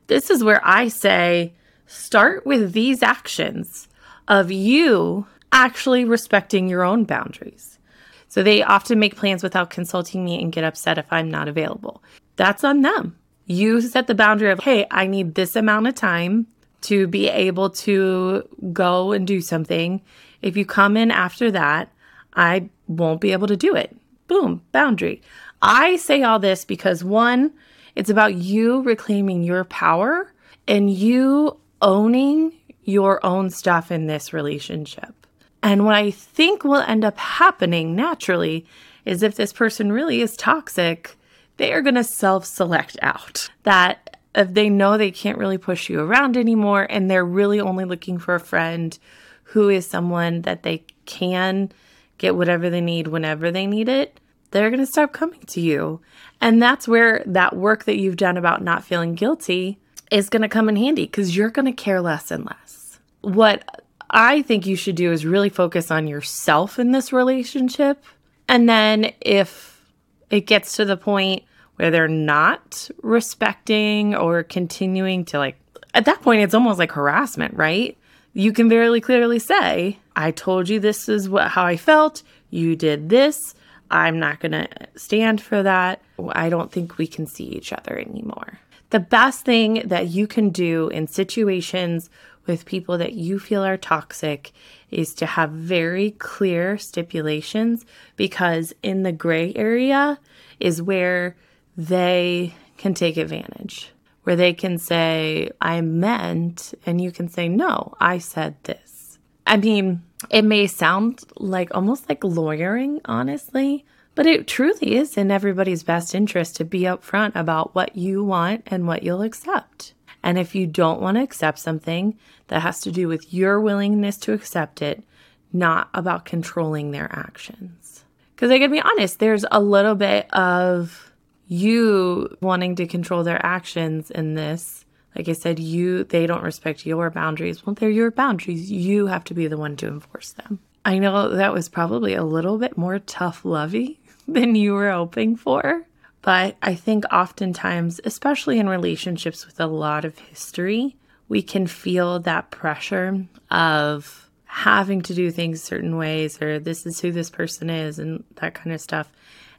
this 0.05 0.29
is 0.29 0.43
where 0.43 0.61
I 0.63 0.89
say 0.89 1.53
start 1.87 2.45
with 2.45 2.73
these 2.73 3.01
actions 3.01 3.87
of 4.27 4.51
you 4.51 5.25
actually 5.53 6.03
respecting 6.03 6.67
your 6.67 6.83
own 6.83 7.05
boundaries. 7.05 7.79
So 8.27 8.41
they 8.41 8.63
often 8.63 8.99
make 8.99 9.15
plans 9.15 9.43
without 9.43 9.69
consulting 9.69 10.25
me 10.25 10.41
and 10.41 10.51
get 10.51 10.63
upset 10.63 10.97
if 10.97 11.05
I'm 11.11 11.29
not 11.29 11.47
available. 11.47 12.03
That's 12.35 12.63
on 12.63 12.81
them. 12.81 13.15
You 13.45 13.79
set 13.79 14.07
the 14.07 14.15
boundary 14.15 14.49
of, 14.49 14.61
hey, 14.61 14.87
I 14.89 15.05
need 15.05 15.35
this 15.35 15.55
amount 15.55 15.87
of 15.87 15.95
time 15.95 16.47
to 16.81 17.07
be 17.07 17.29
able 17.29 17.69
to 17.69 18.47
go 18.73 19.11
and 19.11 19.27
do 19.27 19.39
something. 19.39 20.01
If 20.41 20.57
you 20.57 20.65
come 20.65 20.97
in 20.97 21.11
after 21.11 21.51
that, 21.51 21.93
I 22.35 22.69
won't 22.87 23.21
be 23.21 23.31
able 23.31 23.47
to 23.47 23.55
do 23.55 23.75
it. 23.75 23.95
Boom, 24.27 24.63
boundary. 24.71 25.21
I 25.61 25.97
say 25.97 26.23
all 26.23 26.39
this 26.39 26.65
because 26.65 27.03
one, 27.03 27.53
it's 27.95 28.09
about 28.09 28.33
you 28.33 28.81
reclaiming 28.81 29.43
your 29.43 29.63
power 29.65 30.33
and 30.67 30.89
you 30.91 31.59
owning 31.81 32.53
your 32.83 33.23
own 33.25 33.49
stuff 33.49 33.91
in 33.91 34.07
this 34.07 34.33
relationship. 34.33 35.22
And 35.63 35.85
what 35.85 35.95
I 35.95 36.11
think 36.11 36.65
will 36.65 36.75
end 36.75 37.05
up 37.05 37.17
happening 37.17 37.95
naturally 37.95 38.65
is 39.05 39.23
if 39.23 39.35
this 39.35 39.53
person 39.53 39.91
really 39.91 40.21
is 40.21 40.35
toxic, 40.35 41.17
they 41.57 41.73
are 41.73 41.81
going 41.81 41.95
to 41.95 42.03
self 42.03 42.45
select 42.45 42.97
out. 43.01 43.49
That 43.63 44.17
if 44.35 44.53
they 44.53 44.69
know 44.69 44.97
they 44.97 45.11
can't 45.11 45.37
really 45.37 45.57
push 45.57 45.89
you 45.89 46.01
around 46.01 46.35
anymore 46.35 46.85
and 46.89 47.09
they're 47.09 47.25
really 47.25 47.61
only 47.61 47.85
looking 47.85 48.17
for 48.17 48.35
a 48.35 48.39
friend 48.39 48.97
who 49.43 49.69
is 49.69 49.87
someone 49.87 50.41
that 50.41 50.63
they 50.63 50.83
can 51.05 51.71
get 52.17 52.35
whatever 52.35 52.69
they 52.69 52.81
need 52.81 53.07
whenever 53.07 53.51
they 53.51 53.65
need 53.65 53.87
it, 53.87 54.19
they're 54.51 54.69
going 54.69 54.79
to 54.79 54.85
stop 54.85 55.13
coming 55.13 55.41
to 55.41 55.61
you. 55.61 56.01
And 56.41 56.61
that's 56.61 56.87
where 56.87 57.23
that 57.25 57.55
work 57.55 57.85
that 57.85 57.99
you've 57.99 58.17
done 58.17 58.37
about 58.37 58.63
not 58.63 58.83
feeling 58.83 59.15
guilty 59.15 59.79
is 60.11 60.29
going 60.29 60.41
to 60.41 60.49
come 60.49 60.67
in 60.67 60.75
handy 60.75 61.05
because 61.05 61.35
you're 61.35 61.49
going 61.49 61.65
to 61.65 61.71
care 61.71 62.01
less 62.01 62.31
and 62.31 62.45
less. 62.45 62.99
What 63.21 63.83
I 64.13 64.43
think 64.43 64.65
you 64.65 64.75
should 64.75 64.95
do 64.95 65.11
is 65.11 65.25
really 65.25 65.49
focus 65.49 65.91
on 65.91 66.07
yourself 66.07 66.79
in 66.79 66.91
this 66.91 67.11
relationship. 67.11 68.03
And 68.47 68.69
then 68.69 69.11
if 69.19 69.81
it 70.29 70.41
gets 70.41 70.77
to 70.77 70.85
the 70.85 70.97
point 70.97 71.43
where 71.75 71.91
they're 71.91 72.07
not 72.07 72.89
respecting 73.01 74.15
or 74.15 74.43
continuing 74.43 75.25
to 75.25 75.39
like, 75.39 75.57
at 75.93 76.05
that 76.05 76.21
point, 76.21 76.41
it's 76.41 76.53
almost 76.53 76.79
like 76.79 76.91
harassment, 76.91 77.55
right? 77.55 77.97
you 78.33 78.51
can 78.51 78.67
very 78.67 78.99
clearly 78.99 79.39
say, 79.39 79.99
I 80.15 80.31
told 80.31 80.67
you 80.67 80.79
this 80.79 81.07
is 81.07 81.29
what 81.29 81.49
how 81.49 81.65
I 81.65 81.77
felt. 81.77 82.23
You 82.49 82.75
did 82.75 83.09
this. 83.09 83.55
I'm 83.91 84.19
not 84.19 84.39
going 84.39 84.53
to 84.53 84.67
stand 84.95 85.39
for 85.39 85.61
that. 85.61 86.01
I 86.31 86.49
don't 86.49 86.71
think 86.71 86.97
we 86.97 87.05
can 87.05 87.27
see 87.27 87.45
each 87.45 87.71
other 87.71 87.97
anymore. 87.97 88.59
The 88.89 88.99
best 88.99 89.45
thing 89.45 89.83
that 89.85 90.07
you 90.07 90.25
can 90.27 90.49
do 90.49 90.87
in 90.89 91.07
situations 91.07 92.09
with 92.45 92.65
people 92.65 92.97
that 92.97 93.13
you 93.13 93.39
feel 93.39 93.63
are 93.63 93.77
toxic 93.77 94.51
is 94.91 95.13
to 95.15 95.25
have 95.25 95.51
very 95.51 96.11
clear 96.11 96.77
stipulations 96.77 97.85
because 98.15 98.73
in 98.83 99.03
the 99.03 99.11
gray 99.11 99.53
area 99.55 100.19
is 100.59 100.81
where 100.81 101.35
they 101.77 102.53
can 102.77 102.93
take 102.93 103.17
advantage, 103.17 103.91
where 104.23 104.35
they 104.35 104.53
can 104.53 104.77
say, 104.77 105.49
I 105.61 105.81
meant, 105.81 106.73
and 106.85 107.01
you 107.01 107.11
can 107.11 107.27
say, 107.27 107.47
No, 107.47 107.93
I 107.99 108.17
said 108.17 108.55
this. 108.63 109.19
I 109.45 109.57
mean, 109.57 110.03
it 110.29 110.43
may 110.43 110.67
sound 110.67 111.23
like 111.37 111.73
almost 111.73 112.07
like 112.07 112.23
lawyering, 112.23 113.01
honestly, 113.05 113.85
but 114.15 114.25
it 114.25 114.47
truly 114.47 114.95
is 114.95 115.17
in 115.17 115.31
everybody's 115.31 115.83
best 115.83 116.13
interest 116.13 116.55
to 116.57 116.65
be 116.65 116.81
upfront 116.81 117.35
about 117.35 117.73
what 117.73 117.95
you 117.95 118.23
want 118.23 118.63
and 118.67 118.87
what 118.87 119.03
you'll 119.03 119.23
accept. 119.23 119.93
And 120.23 120.39
if 120.39 120.55
you 120.55 120.65
don't 120.65 121.01
want 121.01 121.17
to 121.17 121.23
accept 121.23 121.59
something, 121.59 122.17
that 122.47 122.61
has 122.61 122.81
to 122.81 122.91
do 122.91 123.07
with 123.07 123.33
your 123.33 123.59
willingness 123.59 124.17
to 124.17 124.33
accept 124.33 124.81
it, 124.81 125.03
not 125.51 125.89
about 125.93 126.25
controlling 126.25 126.91
their 126.91 127.09
actions. 127.11 128.05
Because 128.35 128.51
I 128.51 128.57
gotta 128.57 128.71
be 128.71 128.81
honest, 128.81 129.19
there's 129.19 129.45
a 129.51 129.59
little 129.59 129.95
bit 129.95 130.33
of 130.33 131.11
you 131.47 132.35
wanting 132.41 132.75
to 132.77 132.87
control 132.87 133.23
their 133.23 133.43
actions 133.45 134.11
in 134.11 134.33
this. 134.33 134.85
Like 135.15 135.29
I 135.29 135.33
said, 135.33 135.59
you 135.59 136.03
they 136.05 136.25
don't 136.25 136.43
respect 136.43 136.85
your 136.85 137.09
boundaries. 137.09 137.65
Well, 137.65 137.75
they're 137.75 137.89
your 137.89 138.11
boundaries. 138.11 138.71
You 138.71 139.07
have 139.07 139.23
to 139.25 139.33
be 139.33 139.47
the 139.47 139.57
one 139.57 139.75
to 139.77 139.87
enforce 139.87 140.31
them. 140.33 140.59
I 140.85 140.97
know 140.97 141.29
that 141.35 141.53
was 141.53 141.69
probably 141.69 142.13
a 142.13 142.23
little 142.23 142.57
bit 142.57 142.77
more 142.77 142.99
tough 142.99 143.45
lovey 143.45 143.99
than 144.27 144.55
you 144.55 144.73
were 144.73 144.91
hoping 144.91 145.35
for. 145.35 145.85
But 146.23 146.55
I 146.61 146.73
think 146.73 147.03
oftentimes, 147.11 147.99
especially 148.05 148.57
in 148.57 148.67
relationships 148.67 149.45
with 149.45 149.59
a 149.59 149.67
lot 149.67 150.05
of 150.05 150.17
history, 150.17 150.95
we 151.27 151.41
can 151.41 151.67
feel 151.67 152.19
that 152.19 152.49
pressure 152.49 153.25
of 153.51 154.29
having 154.45 155.01
to 155.01 155.13
do 155.13 155.31
things 155.31 155.61
certain 155.61 155.97
ways 155.97 156.41
or 156.41 156.59
this 156.59 156.85
is 156.85 157.01
who 157.01 157.11
this 157.11 157.29
person 157.29 157.69
is 157.69 157.99
and 157.99 158.23
that 158.35 158.53
kind 158.53 158.71
of 158.71 158.79
stuff. 158.79 159.11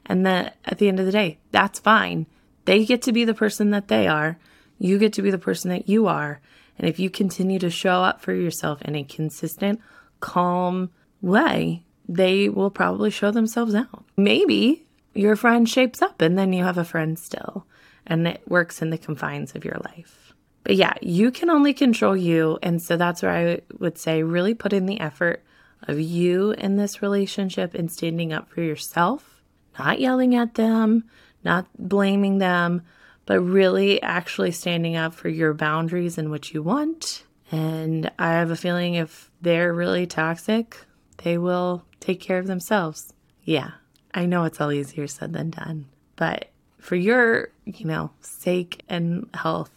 And 0.07 0.25
that 0.25 0.57
at 0.65 0.79
the 0.79 0.87
end 0.87 0.99
of 0.99 1.05
the 1.05 1.11
day, 1.11 1.37
that's 1.51 1.79
fine. 1.79 2.25
They 2.65 2.83
get 2.83 3.03
to 3.03 3.11
be 3.11 3.25
the 3.25 3.33
person 3.33 3.69
that 3.69 3.87
they 3.87 4.07
are. 4.07 4.37
You 4.79 4.97
get 4.97 5.13
to 5.13 5.21
be 5.21 5.31
the 5.31 5.37
person 5.37 5.69
that 5.69 5.87
you 5.87 6.07
are. 6.07 6.41
And 6.79 6.89
if 6.89 6.99
you 6.99 7.11
continue 7.11 7.59
to 7.59 7.69
show 7.69 8.01
up 8.03 8.21
for 8.21 8.33
yourself 8.33 8.81
in 8.81 8.95
a 8.95 9.03
consistent, 9.03 9.81
calm 10.19 10.89
way, 11.21 11.83
they 12.09 12.49
will 12.49 12.71
probably 12.71 13.11
show 13.11 13.29
themselves 13.29 13.75
out. 13.75 14.03
Maybe 14.17 14.84
your 15.15 15.35
friend 15.35 15.67
shapes 15.67 16.01
up 16.01 16.21
and 16.21 16.37
then 16.37 16.53
you 16.53 16.63
have 16.63 16.77
a 16.77 16.85
friend 16.85 17.17
still 17.17 17.65
and 18.05 18.27
it 18.27 18.41
works 18.47 18.81
in 18.81 18.89
the 18.89 18.97
confines 18.97 19.55
of 19.55 19.65
your 19.65 19.77
life. 19.85 20.33
But 20.63 20.75
yeah, 20.75 20.93
you 21.01 21.31
can 21.31 21.49
only 21.49 21.73
control 21.73 22.17
you. 22.17 22.57
And 22.61 22.81
so 22.81 22.97
that's 22.97 23.21
where 23.21 23.31
I 23.31 23.61
would 23.79 23.97
say 23.97 24.23
really 24.23 24.53
put 24.53 24.73
in 24.73 24.85
the 24.85 24.99
effort 24.99 25.43
of 25.83 25.99
you 25.99 26.51
in 26.51 26.75
this 26.75 27.01
relationship 27.01 27.73
and 27.73 27.91
standing 27.91 28.33
up 28.33 28.49
for 28.49 28.61
yourself, 28.61 29.41
not 29.77 29.99
yelling 29.99 30.35
at 30.35 30.55
them, 30.55 31.03
not 31.43 31.67
blaming 31.77 32.39
them, 32.39 32.81
but 33.25 33.39
really 33.39 34.01
actually 34.01 34.51
standing 34.51 34.95
up 34.95 35.13
for 35.13 35.29
your 35.29 35.53
boundaries 35.53 36.17
and 36.17 36.31
what 36.31 36.53
you 36.53 36.63
want. 36.63 37.23
And 37.51 38.11
I 38.17 38.33
have 38.33 38.49
a 38.49 38.55
feeling 38.55 38.95
if 38.95 39.29
they're 39.41 39.73
really 39.73 40.07
toxic, 40.07 40.77
they 41.23 41.37
will 41.37 41.85
take 41.99 42.19
care 42.19 42.39
of 42.39 42.47
themselves. 42.47 43.13
Yeah, 43.43 43.71
I 44.15 44.25
know 44.25 44.45
it's 44.45 44.61
all 44.61 44.71
easier 44.71 45.07
said 45.07 45.33
than 45.33 45.49
done, 45.49 45.87
but 46.15 46.49
for 46.79 46.95
your, 46.95 47.49
you 47.65 47.85
know, 47.85 48.11
sake 48.21 48.81
and 48.87 49.29
health, 49.33 49.71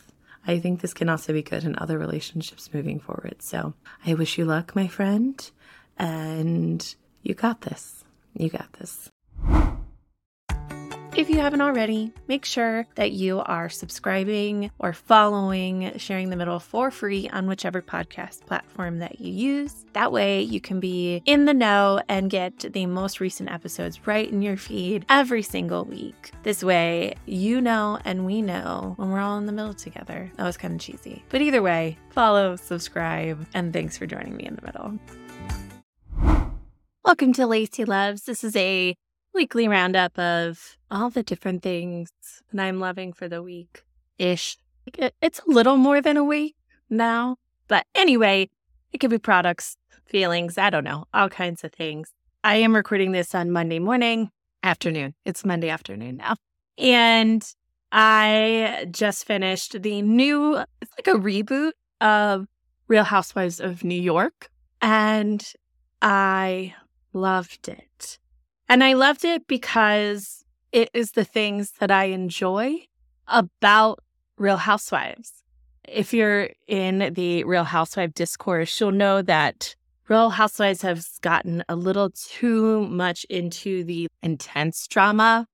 I 0.47 0.61
think 0.61 0.81
this 0.81 0.95
can 0.95 1.09
also 1.09 1.33
be 1.33 1.43
good 1.43 1.65
in 1.65 1.77
other 1.77 1.99
relationships 1.99 2.71
moving 2.73 3.01
forward. 3.01 3.43
So 3.43 3.75
I 4.07 4.15
wish 4.15 4.39
you 4.39 4.45
luck, 4.45 4.77
my 4.77 4.87
friend, 4.87 5.51
and 5.99 6.95
you 7.23 7.35
got 7.35 7.63
this. 7.63 8.05
You 8.37 8.49
got 8.49 8.73
this. 8.75 9.11
If 11.19 11.29
you 11.29 11.41
haven't 11.41 11.63
already, 11.63 12.13
make 12.29 12.45
sure 12.45 12.87
that 12.95 13.11
you 13.11 13.41
are 13.41 13.69
subscribing 13.69 14.71
or 14.79 14.93
following 14.93 15.99
Sharing 15.99 16.31
the 16.31 16.37
Middle 16.37 16.61
for 16.61 16.93
free 16.93 17.29
on 17.31 17.49
whichever 17.49 17.83
podcast 17.83 18.47
platform 18.47 19.01
that 19.01 19.21
you 19.21 19.33
use. 19.33 19.85
That 19.95 20.13
way, 20.13 20.43
you 20.43 20.61
can 20.61 20.79
be 20.79 21.21
in 21.27 21.45
the 21.47 21.53
know 21.53 22.01
and 22.09 22.31
get 22.31 22.73
the 22.73 22.87
most 22.87 23.19
recent 23.19 23.51
episodes 23.51 24.07
right 24.07 24.31
in 24.31 24.43
your 24.43 24.57
feed 24.57 25.07
every 25.09 25.43
single 25.43 25.85
week. 25.87 26.31
This 26.45 26.63
way, 26.63 27.17
you 27.27 27.61
know 27.61 27.99
and 28.05 28.25
we 28.25 28.41
know 28.41 28.93
when 28.95 29.11
we're 29.11 29.19
all 29.19 29.39
in 29.39 29.47
the 29.47 29.53
middle 29.53 29.75
together. 29.75 30.31
That 30.37 30.45
was 30.45 30.57
kind 30.57 30.75
of 30.75 30.81
cheesy. 30.81 31.25
But 31.31 31.43
either 31.43 31.63
way, 31.63 31.99
follow, 32.11 32.55
subscribe, 32.55 33.45
and 33.55 33.73
thanks 33.73 33.99
for 33.99 34.07
joining 34.07 34.37
me 34.37 34.45
in 34.45 34.55
the 34.55 34.63
middle. 34.63 36.53
Welcome 37.05 37.33
to 37.33 37.49
Lacey 37.49 37.85
Loves. 37.85 38.23
This 38.23 38.45
is 38.45 38.55
a 38.55 38.95
weekly 39.35 39.67
roundup 39.67 40.17
of 40.17 40.78
all 40.91 41.11
the 41.11 41.23
different 41.23 41.63
things 41.63 42.11
that 42.53 42.63
I'm 42.63 42.81
loving 42.81 43.13
for 43.13 43.29
the 43.29 43.43
week 43.43 43.85
ish. 44.19 44.57
It's 45.21 45.41
a 45.41 45.51
little 45.51 45.77
more 45.77 46.01
than 46.01 46.17
a 46.17 46.25
week 46.25 46.57
now. 46.89 47.37
But 47.67 47.87
anyway, 47.95 48.49
it 48.93 48.99
could 48.99 49.11
be 49.11 49.19
products, 49.19 49.77
feelings, 50.07 50.57
I 50.57 50.71
don't 50.71 50.85
know, 50.85 51.05
all 51.13 51.29
kinds 51.29 51.63
of 51.65 51.73
things. 51.73 52.13
I 52.43 52.57
am 52.57 52.75
recording 52.75 53.13
this 53.13 53.35
on 53.35 53.51
Monday 53.51 53.79
morning, 53.79 54.31
afternoon. 54.63 55.15
It's 55.25 55.45
Monday 55.45 55.69
afternoon 55.69 56.17
now. 56.17 56.37
And 56.79 57.45
I 57.93 58.87
just 58.91 59.27
finished 59.27 59.83
the 59.83 60.03
new, 60.03 60.57
it's 60.81 60.93
like 60.99 61.15
a 61.15 61.19
reboot 61.19 61.73
of 62.01 62.47
Real 62.87 63.05
Housewives 63.05 63.61
of 63.61 63.85
New 63.85 64.01
York. 64.01 64.49
And 64.81 65.45
I 66.01 66.75
loved 67.13 67.69
it. 67.69 68.19
And 68.69 68.85
I 68.85 68.95
loved 68.95 69.25
it 69.25 69.47
because 69.47 70.45
it 70.73 70.91
is 70.93 71.13
the 71.13 71.25
things 71.25 71.73
that 71.79 71.91
I 71.91 72.05
enjoy 72.05 72.87
about 73.27 74.01
Real 74.37 74.57
Housewives. 74.57 75.43
If 75.85 76.13
you're 76.13 76.51
in 76.67 77.13
the 77.15 77.45
Real 77.45 77.65
Housewife 77.65 78.15
discourse, 78.15 78.79
you'll 78.79 78.93
know 78.93 79.23
that 79.23 79.75
Real 80.09 80.31
Housewives 80.31 80.83
has 80.83 81.19
gotten 81.21 81.65
a 81.69 81.77
little 81.77 82.11
too 82.11 82.87
much 82.87 83.25
into 83.25 83.85
the 83.85 84.09
intense 84.23 84.87
drama 84.87 85.47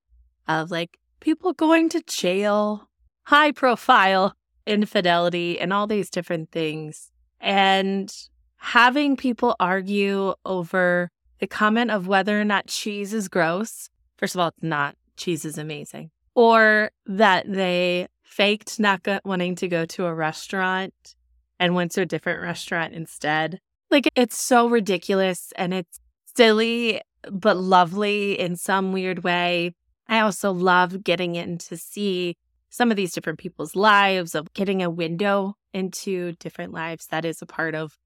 of 0.47 0.71
like 0.71 0.99
people 1.21 1.53
going 1.53 1.89
to 1.91 2.03
jail, 2.03 2.89
high 3.25 3.53
profile 3.53 4.35
infidelity, 4.67 5.59
and 5.59 5.73
all 5.73 5.87
these 5.87 6.11
different 6.11 6.51
things. 6.51 7.11
And 7.41 8.13
having 8.57 9.17
people 9.17 9.57
argue 9.61 10.35
over 10.45 11.11
the 11.39 11.47
comment 11.47 11.91
of 11.91 12.07
whether 12.07 12.41
or 12.41 12.45
not 12.45 12.67
cheese 12.67 13.13
is 13.13 13.29
gross. 13.29 13.91
First 14.17 14.35
of 14.35 14.41
all, 14.41 14.49
it's 14.49 14.63
not. 14.63 14.97
Cheese 15.17 15.45
is 15.45 15.59
amazing. 15.59 16.11
Or 16.35 16.91
that 17.07 17.51
they 17.51 18.09
faked 18.23 18.81
not 18.81 19.03
go- 19.03 19.21
wanting 19.25 19.55
to 19.57 19.69
go 19.69 19.85
to 19.87 20.07
a 20.07 20.15
restaurant 20.15 21.15
and 21.61 21.75
went 21.75 21.93
to 21.93 22.03
a 22.03 22.07
different 22.07 22.43
restaurant 22.43 22.95
instead. 22.95 23.61
Like 23.91 24.09
it's 24.17 24.37
so 24.37 24.69
ridiculous 24.69 25.53
and 25.57 25.73
it's 25.73 26.01
silly, 26.35 27.01
but 27.31 27.57
lovely 27.57 28.39
in 28.39 28.57
some 28.57 28.93
weird 28.93 29.23
way. 29.23 29.75
I 30.09 30.21
also 30.21 30.53
love 30.53 31.05
getting 31.05 31.37
in 31.37 31.59
to 31.59 31.77
see 31.77 32.37
some 32.69 32.91
of 32.91 32.97
these 32.97 33.13
different 33.13 33.39
people's 33.39 33.77
lives, 33.77 34.35
of 34.35 34.53
getting 34.53 34.83
a 34.83 34.91
window 34.91 35.55
into 35.73 36.33
different 36.33 36.73
lives. 36.73 37.07
That 37.07 37.25
is 37.25 37.41
a 37.41 37.47
part 37.47 37.77
of 37.77 37.97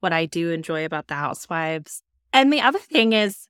what 0.00 0.12
I 0.12 0.26
do 0.26 0.50
enjoy 0.50 0.84
about 0.84 1.08
the 1.08 1.14
housewives. 1.14 2.02
And 2.32 2.52
the 2.52 2.60
other 2.60 2.78
thing 2.78 3.14
is 3.14 3.48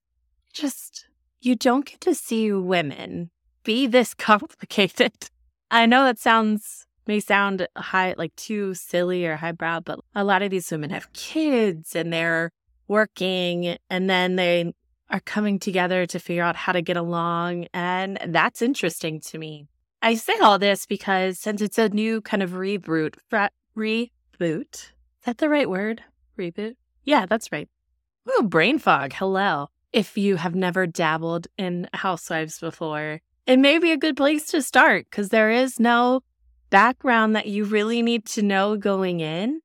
just 0.52 1.07
you 1.48 1.56
don't 1.56 1.86
get 1.86 2.00
to 2.02 2.14
see 2.14 2.52
women 2.52 3.30
be 3.64 3.86
this 3.86 4.14
complicated. 4.28 5.12
I 5.70 5.86
know 5.86 6.04
that 6.04 6.18
sounds 6.18 6.84
may 7.06 7.20
sound 7.20 7.66
high 7.74 8.14
like 8.18 8.36
too 8.36 8.74
silly 8.74 9.26
or 9.26 9.36
highbrow, 9.36 9.80
but 9.80 9.98
a 10.14 10.22
lot 10.22 10.42
of 10.42 10.50
these 10.50 10.70
women 10.70 10.90
have 10.90 11.10
kids 11.14 11.96
and 11.96 12.12
they're 12.12 12.50
working 12.86 13.78
and 13.88 14.10
then 14.10 14.36
they 14.36 14.74
are 15.10 15.20
coming 15.20 15.58
together 15.58 16.04
to 16.04 16.18
figure 16.18 16.42
out 16.42 16.54
how 16.54 16.72
to 16.72 16.82
get 16.82 16.98
along. 16.98 17.66
And 17.72 18.18
that's 18.26 18.60
interesting 18.60 19.20
to 19.22 19.38
me. 19.38 19.66
I 20.02 20.14
say 20.16 20.34
all 20.38 20.58
this 20.58 20.84
because 20.84 21.38
since 21.38 21.62
it's 21.62 21.78
a 21.78 21.88
new 21.88 22.20
kind 22.20 22.42
of 22.42 22.50
reboot, 22.50 23.14
reboot, 23.76 24.10
is 24.74 24.92
that 25.24 25.38
the 25.38 25.48
right 25.48 25.68
word? 25.68 26.02
Reboot? 26.38 26.74
Yeah, 27.04 27.24
that's 27.24 27.50
right. 27.50 27.68
Ooh, 28.28 28.42
brain 28.42 28.78
fog. 28.78 29.14
Hello. 29.14 29.68
If 29.92 30.18
you 30.18 30.36
have 30.36 30.54
never 30.54 30.86
dabbled 30.86 31.46
in 31.56 31.88
housewives 31.94 32.58
before, 32.58 33.20
it 33.46 33.58
may 33.58 33.78
be 33.78 33.92
a 33.92 33.96
good 33.96 34.16
place 34.16 34.46
to 34.48 34.60
start 34.60 35.06
because 35.10 35.30
there 35.30 35.50
is 35.50 35.80
no 35.80 36.20
background 36.70 37.34
that 37.34 37.46
you 37.46 37.64
really 37.64 38.02
need 38.02 38.26
to 38.26 38.42
know 38.42 38.76
going 38.76 39.20
in. 39.20 39.60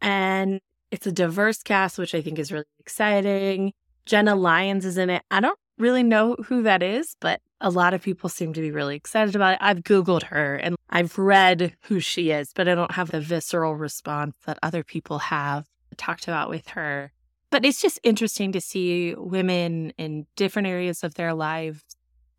And 0.00 0.60
it's 0.90 1.06
a 1.06 1.12
diverse 1.12 1.62
cast, 1.62 1.98
which 1.98 2.14
I 2.14 2.22
think 2.22 2.38
is 2.38 2.50
really 2.50 2.64
exciting. 2.78 3.72
Jenna 4.06 4.34
Lyons 4.34 4.86
is 4.86 4.96
in 4.96 5.10
it. 5.10 5.22
I 5.30 5.40
don't 5.40 5.58
really 5.78 6.02
know 6.02 6.36
who 6.46 6.62
that 6.62 6.82
is, 6.82 7.16
but 7.20 7.40
a 7.60 7.70
lot 7.70 7.92
of 7.92 8.02
people 8.02 8.28
seem 8.28 8.52
to 8.54 8.60
be 8.60 8.70
really 8.70 8.96
excited 8.96 9.34
about 9.34 9.54
it. 9.54 9.58
I've 9.60 9.80
Googled 9.80 10.24
her 10.24 10.56
and 10.56 10.76
I've 10.88 11.18
read 11.18 11.74
who 11.82 12.00
she 12.00 12.30
is, 12.30 12.52
but 12.54 12.68
I 12.68 12.74
don't 12.74 12.92
have 12.92 13.10
the 13.10 13.20
visceral 13.20 13.74
response 13.74 14.36
that 14.46 14.58
other 14.62 14.82
people 14.82 15.18
have 15.18 15.66
talked 15.96 16.28
about 16.28 16.48
with 16.48 16.68
her. 16.68 17.12
But 17.50 17.64
it's 17.64 17.80
just 17.80 18.00
interesting 18.02 18.52
to 18.52 18.60
see 18.60 19.14
women 19.16 19.92
in 19.98 20.26
different 20.36 20.68
areas 20.68 21.04
of 21.04 21.14
their 21.14 21.34
lives 21.34 21.82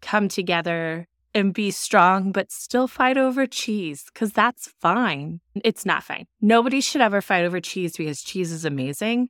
come 0.01 0.27
together 0.27 1.07
and 1.33 1.53
be 1.53 1.71
strong, 1.71 2.31
but 2.31 2.51
still 2.51 2.87
fight 2.87 3.17
over 3.17 3.45
cheese 3.45 4.05
because 4.11 4.31
that's 4.31 4.73
fine. 4.79 5.39
It's 5.63 5.85
not 5.85 6.03
fine. 6.03 6.25
Nobody 6.41 6.81
should 6.81 7.01
ever 7.01 7.21
fight 7.21 7.45
over 7.45 7.59
cheese 7.59 7.95
because 7.95 8.21
cheese 8.21 8.51
is 8.51 8.65
amazing. 8.65 9.29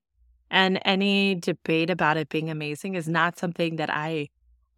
And 0.50 0.80
any 0.86 1.36
debate 1.36 1.90
about 1.90 2.18
it 2.18 2.30
being 2.30 2.50
amazing 2.50 2.96
is 2.96 3.08
not 3.08 3.38
something 3.38 3.76
that 3.76 3.90
I 3.90 4.30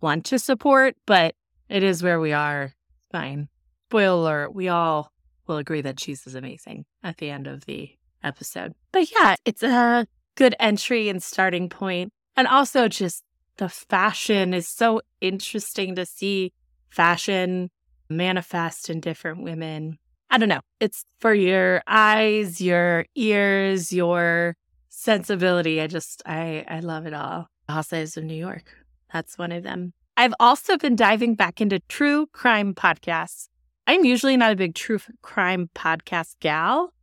want 0.01 0.25
to 0.25 0.39
support, 0.39 0.95
but 1.05 1.35
it 1.69 1.83
is 1.83 2.01
where 2.01 2.19
we 2.19 2.33
are. 2.33 2.73
Fine. 3.11 3.49
Spoiler 3.89 4.45
alert, 4.45 4.55
we 4.55 4.67
all 4.67 5.11
will 5.45 5.57
agree 5.57 5.81
that 5.81 5.97
cheese 5.97 6.25
is 6.25 6.35
amazing 6.35 6.85
at 7.03 7.17
the 7.17 7.29
end 7.29 7.47
of 7.47 7.65
the 7.65 7.91
episode. 8.23 8.73
But 8.91 9.11
yeah, 9.11 9.35
it's 9.45 9.63
a 9.63 10.07
good 10.39 10.55
entry 10.57 11.09
and 11.09 11.21
starting 11.21 11.67
point. 11.67 12.13
And 12.37 12.47
also 12.47 12.87
just 12.87 13.23
the 13.57 13.67
fashion 13.67 14.53
is 14.53 14.69
so 14.69 15.01
interesting 15.19 15.95
to 15.95 16.05
see 16.05 16.53
fashion 16.89 17.69
manifest 18.09 18.89
in 18.89 19.01
different 19.01 19.43
women. 19.43 19.99
I 20.29 20.37
don't 20.37 20.47
know. 20.47 20.61
It's 20.79 21.03
for 21.19 21.33
your 21.33 21.83
eyes, 21.87 22.61
your 22.61 23.05
ears, 23.15 23.91
your 23.91 24.55
sensibility. 24.87 25.81
I 25.81 25.87
just 25.87 26.23
I 26.25 26.63
I 26.69 26.79
love 26.79 27.05
it 27.05 27.13
all. 27.13 27.47
Housewives 27.67 28.15
of 28.15 28.23
New 28.23 28.33
York. 28.35 28.63
That's 29.11 29.37
one 29.37 29.51
of 29.51 29.63
them. 29.63 29.91
I've 30.15 30.33
also 30.39 30.77
been 30.77 30.95
diving 30.95 31.35
back 31.35 31.59
into 31.59 31.79
true 31.89 32.27
crime 32.27 32.73
podcasts. 32.73 33.49
I'm 33.87 34.05
usually 34.05 34.37
not 34.37 34.53
a 34.53 34.55
big 34.55 34.73
true 34.73 34.99
crime 35.21 35.69
podcast 35.75 36.35
gal. 36.39 36.93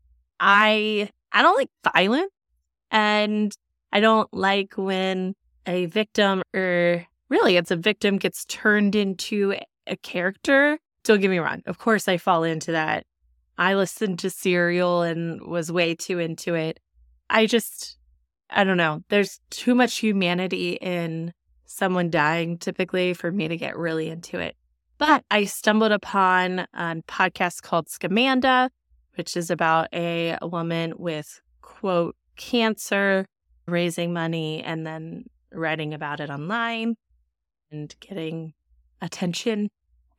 I 0.40 1.11
I 1.33 1.43
don't 1.43 1.59
like 1.59 1.71
violence 1.95 2.31
and 2.90 3.52
I 3.93 4.00
don't 4.00 4.33
like 4.33 4.75
when 4.76 5.35
a 5.66 5.87
victim 5.87 6.43
or 6.55 7.05
really 7.28 7.57
it's 7.57 7.71
a 7.71 7.76
victim 7.76 8.19
gets 8.19 8.45
turned 8.45 8.95
into 8.95 9.55
a 9.87 9.97
character. 9.97 10.78
Don't 11.05 11.21
get 11.21 11.31
me 11.31 11.38
wrong. 11.38 11.62
Of 11.66 11.78
course 11.78 12.09
I 12.09 12.16
fall 12.16 12.45
into 12.45 12.73
that. 12.73 13.05
I 13.59 13.75
listened 13.75 14.19
to 14.21 14.31
Serial 14.31 15.02
and 15.02 15.40
was 15.40 15.73
way 15.73 15.95
too 15.95 16.19
into 16.19 16.55
it. 16.55 16.78
I 17.31 17.47
just, 17.47 17.97
I 18.50 18.64
don't 18.64 18.76
know. 18.76 19.02
There's 19.09 19.40
too 19.50 19.75
much 19.75 19.99
humanity 19.99 20.73
in 20.75 21.33
someone 21.64 22.11
dying 22.11 22.59
typically 22.59 23.14
for 23.14 23.33
me 23.33 23.49
to 23.49 23.57
get 23.57 23.76
really 23.76 24.09
into 24.09 24.38
it. 24.38 24.57
But 24.99 25.25
I 25.31 25.45
stumbled 25.45 25.93
upon 25.93 26.61
a 26.73 26.97
podcast 27.07 27.62
called 27.62 27.88
Scamanda, 27.88 28.71
which 29.16 29.37
is 29.37 29.50
about 29.50 29.88
a 29.93 30.38
woman 30.43 30.95
with, 30.97 31.40
quote, 31.61 32.16
cancer, 32.37 33.26
raising 33.66 34.12
money, 34.12 34.62
and 34.62 34.87
then 34.87 35.25
writing 35.52 35.95
about 35.95 36.21
it 36.21 36.31
online 36.31 36.97
and 37.71 37.95
getting 38.00 38.55
attention 39.00 39.69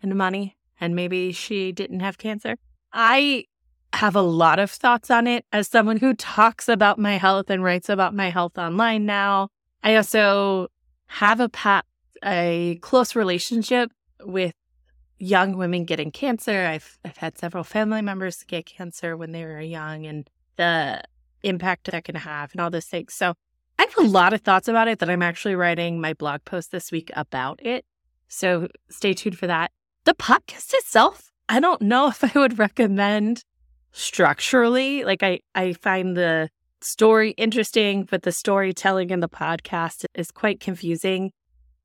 and 0.01 0.15
money. 0.15 0.55
And 0.79 0.95
maybe 0.95 1.31
she 1.31 1.71
didn't 1.71 2.01
have 2.01 2.17
cancer. 2.17 2.55
I 2.93 3.45
have 3.93 4.15
a 4.15 4.21
lot 4.21 4.59
of 4.59 4.69
thoughts 4.69 5.09
on 5.09 5.27
it 5.27 5.45
as 5.51 5.67
someone 5.67 5.97
who 5.97 6.13
talks 6.13 6.69
about 6.69 6.99
my 6.99 7.17
health 7.17 7.49
and 7.49 7.63
writes 7.63 7.89
about 7.89 8.13
my 8.13 8.29
health 8.29 8.57
online 8.57 9.05
now. 9.05 9.49
I 9.83 9.95
also 9.95 10.67
have 11.07 11.39
a 11.39 11.49
pat 11.49 11.85
a 12.25 12.79
close 12.81 13.15
relationship 13.15 13.91
with 14.21 14.53
young 15.19 15.57
women 15.57 15.85
getting 15.85 16.11
cancer. 16.11 16.65
I've 16.65 16.97
I've 17.05 17.17
had 17.17 17.37
several 17.37 17.63
family 17.63 18.01
members 18.01 18.43
get 18.43 18.65
cancer 18.65 19.15
when 19.15 19.31
they 19.31 19.43
were 19.43 19.61
young 19.61 20.05
and 20.05 20.29
the 20.57 21.03
impact 21.43 21.89
that 21.91 22.03
can 22.03 22.15
have 22.15 22.51
and 22.51 22.61
all 22.61 22.69
those 22.69 22.85
things. 22.85 23.13
So 23.13 23.33
I 23.79 23.83
have 23.83 23.97
a 23.97 24.09
lot 24.09 24.33
of 24.33 24.41
thoughts 24.41 24.67
about 24.67 24.87
it 24.87 24.99
that 24.99 25.09
I'm 25.09 25.21
actually 25.21 25.55
writing 25.55 26.01
my 26.01 26.13
blog 26.13 26.43
post 26.45 26.71
this 26.71 26.91
week 26.91 27.11
about 27.15 27.63
it. 27.65 27.85
So 28.27 28.67
stay 28.89 29.13
tuned 29.13 29.37
for 29.37 29.47
that. 29.47 29.71
The 30.05 30.13
podcast 30.13 30.73
itself, 30.73 31.31
I 31.47 31.59
don't 31.59 31.81
know 31.81 32.07
if 32.09 32.23
I 32.23 32.39
would 32.39 32.59
recommend 32.59 33.43
structurally. 33.91 35.03
Like 35.03 35.23
I, 35.23 35.39
I 35.55 35.73
find 35.73 36.15
the 36.15 36.49
story 36.81 37.31
interesting, 37.31 38.03
but 38.09 38.23
the 38.23 38.31
storytelling 38.31 39.09
in 39.09 39.19
the 39.19 39.29
podcast 39.29 40.05
is 40.13 40.31
quite 40.31 40.59
confusing. 40.59 41.31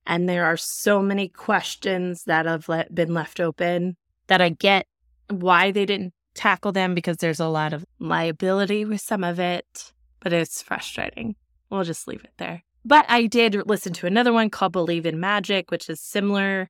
And 0.06 0.28
there 0.28 0.44
are 0.44 0.56
so 0.56 1.00
many 1.00 1.28
questions 1.28 2.24
that 2.24 2.46
have 2.46 2.68
le- 2.68 2.86
been 2.92 3.14
left 3.14 3.38
open 3.38 3.96
that 4.26 4.40
I 4.40 4.50
get 4.50 4.86
why 5.30 5.70
they 5.70 5.86
didn't 5.86 6.12
tackle 6.34 6.72
them 6.72 6.94
because 6.94 7.18
there's 7.18 7.40
a 7.40 7.48
lot 7.48 7.72
of 7.72 7.84
liability 7.98 8.84
with 8.84 9.00
some 9.00 9.24
of 9.24 9.38
it, 9.38 9.92
but 10.20 10.32
it's 10.32 10.62
frustrating. 10.62 11.36
We'll 11.70 11.84
just 11.84 12.06
leave 12.08 12.24
it 12.24 12.32
there. 12.38 12.62
But 12.84 13.06
I 13.08 13.26
did 13.26 13.66
listen 13.66 13.92
to 13.94 14.06
another 14.06 14.32
one 14.32 14.50
called 14.50 14.72
Believe 14.72 15.06
in 15.06 15.20
Magic, 15.20 15.70
which 15.70 15.88
is 15.88 16.00
similar 16.00 16.68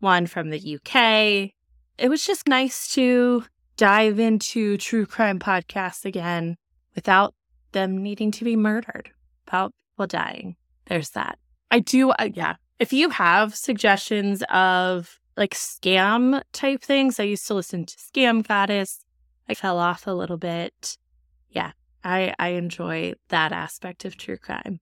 one 0.00 0.26
from 0.26 0.50
the 0.50 0.76
UK. 0.76 1.52
It 1.96 2.08
was 2.08 2.26
just 2.26 2.48
nice 2.48 2.92
to 2.94 3.44
dive 3.76 4.18
into 4.18 4.76
true 4.76 5.06
crime 5.06 5.38
podcasts 5.38 6.04
again 6.04 6.56
without 6.94 7.34
them 7.72 8.02
needing 8.02 8.30
to 8.32 8.44
be 8.44 8.56
murdered, 8.56 9.10
about 9.48 9.72
people 9.92 10.06
dying. 10.06 10.56
There's 10.86 11.10
that. 11.10 11.38
I 11.70 11.80
do, 11.80 12.10
uh, 12.10 12.28
yeah. 12.32 12.56
If 12.78 12.92
you 12.92 13.08
have 13.10 13.54
suggestions 13.54 14.42
of 14.50 15.18
like 15.36 15.54
scam 15.54 16.42
type 16.52 16.82
things, 16.82 17.18
I 17.18 17.24
used 17.24 17.46
to 17.48 17.54
listen 17.54 17.86
to 17.86 17.96
Scam 17.96 18.46
Goddess. 18.46 19.03
I 19.48 19.54
fell 19.54 19.78
off 19.78 20.06
a 20.06 20.12
little 20.12 20.36
bit. 20.36 20.96
Yeah, 21.50 21.72
I, 22.02 22.34
I 22.38 22.48
enjoy 22.48 23.14
that 23.28 23.52
aspect 23.52 24.04
of 24.04 24.16
true 24.16 24.36
crime. 24.36 24.80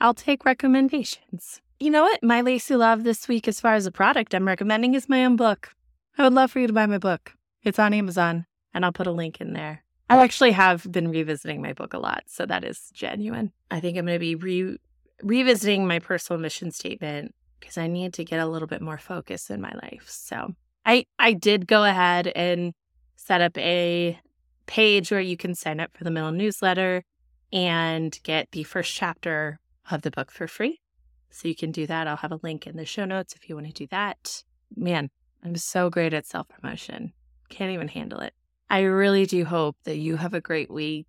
I'll 0.00 0.14
take 0.14 0.44
recommendations. 0.44 1.60
You 1.80 1.90
know 1.90 2.02
what? 2.02 2.22
My 2.22 2.40
Lacey 2.40 2.76
Love 2.76 3.04
this 3.04 3.28
week, 3.28 3.48
as 3.48 3.60
far 3.60 3.74
as 3.74 3.86
a 3.86 3.92
product 3.92 4.34
I'm 4.34 4.46
recommending, 4.46 4.94
is 4.94 5.08
my 5.08 5.24
own 5.24 5.36
book. 5.36 5.70
I 6.16 6.22
would 6.22 6.32
love 6.32 6.50
for 6.50 6.60
you 6.60 6.66
to 6.66 6.72
buy 6.72 6.86
my 6.86 6.98
book. 6.98 7.32
It's 7.62 7.78
on 7.78 7.92
Amazon, 7.92 8.46
and 8.72 8.84
I'll 8.84 8.92
put 8.92 9.06
a 9.06 9.12
link 9.12 9.40
in 9.40 9.52
there. 9.52 9.82
I 10.08 10.22
actually 10.22 10.52
have 10.52 10.90
been 10.92 11.10
revisiting 11.10 11.62
my 11.62 11.72
book 11.72 11.94
a 11.94 11.98
lot, 11.98 12.24
so 12.26 12.46
that 12.46 12.62
is 12.62 12.90
genuine. 12.92 13.52
I 13.70 13.80
think 13.80 13.96
I'm 13.96 14.06
going 14.06 14.16
to 14.16 14.20
be 14.20 14.34
re- 14.34 14.78
revisiting 15.22 15.86
my 15.86 15.98
personal 15.98 16.40
mission 16.40 16.70
statement 16.70 17.34
because 17.58 17.78
I 17.78 17.86
need 17.86 18.12
to 18.14 18.24
get 18.24 18.40
a 18.40 18.46
little 18.46 18.68
bit 18.68 18.82
more 18.82 18.98
focus 18.98 19.50
in 19.50 19.60
my 19.60 19.72
life. 19.82 20.04
So 20.06 20.54
I 20.84 21.06
I 21.18 21.32
did 21.32 21.66
go 21.66 21.84
ahead 21.84 22.28
and 22.28 22.74
set 23.24 23.40
up 23.40 23.56
a 23.56 24.18
page 24.66 25.10
where 25.10 25.20
you 25.20 25.36
can 25.36 25.54
sign 25.54 25.80
up 25.80 25.96
for 25.96 26.04
the 26.04 26.10
middle 26.10 26.32
newsletter 26.32 27.04
and 27.52 28.18
get 28.22 28.50
the 28.52 28.64
first 28.64 28.92
chapter 28.92 29.58
of 29.90 30.02
the 30.02 30.10
book 30.10 30.30
for 30.30 30.46
free. 30.46 30.80
So 31.30 31.48
you 31.48 31.54
can 31.54 31.72
do 31.72 31.86
that. 31.86 32.06
I'll 32.06 32.16
have 32.18 32.32
a 32.32 32.40
link 32.42 32.66
in 32.66 32.76
the 32.76 32.84
show 32.84 33.04
notes 33.06 33.34
if 33.34 33.48
you 33.48 33.54
want 33.54 33.66
to 33.68 33.72
do 33.72 33.86
that. 33.88 34.44
Man, 34.76 35.10
I'm 35.42 35.56
so 35.56 35.88
great 35.88 36.12
at 36.12 36.26
self 36.26 36.48
promotion. 36.48 37.12
Can't 37.48 37.72
even 37.72 37.88
handle 37.88 38.20
it. 38.20 38.34
I 38.68 38.80
really 38.80 39.24
do 39.26 39.44
hope 39.44 39.76
that 39.84 39.96
you 39.96 40.16
have 40.16 40.34
a 40.34 40.40
great 40.40 40.70
week. 40.70 41.06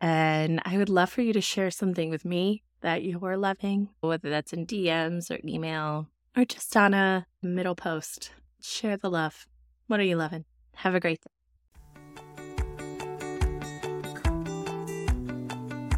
And 0.00 0.60
I 0.64 0.76
would 0.76 0.88
love 0.88 1.10
for 1.10 1.22
you 1.22 1.32
to 1.32 1.40
share 1.40 1.70
something 1.70 2.10
with 2.10 2.24
me 2.24 2.62
that 2.80 3.02
you 3.02 3.20
are 3.24 3.36
loving, 3.36 3.90
whether 4.00 4.28
that's 4.28 4.52
in 4.52 4.66
DMs 4.66 5.30
or 5.30 5.38
email 5.46 6.08
or 6.36 6.44
just 6.44 6.76
on 6.76 6.94
a 6.94 7.26
middle 7.42 7.76
post. 7.76 8.32
Share 8.60 8.96
the 8.96 9.10
love. 9.10 9.46
What 9.86 10.00
are 10.00 10.04
you 10.04 10.16
loving? 10.16 10.44
Have 10.74 10.94
a 10.94 11.00
great 11.00 11.20
day. 11.20 11.43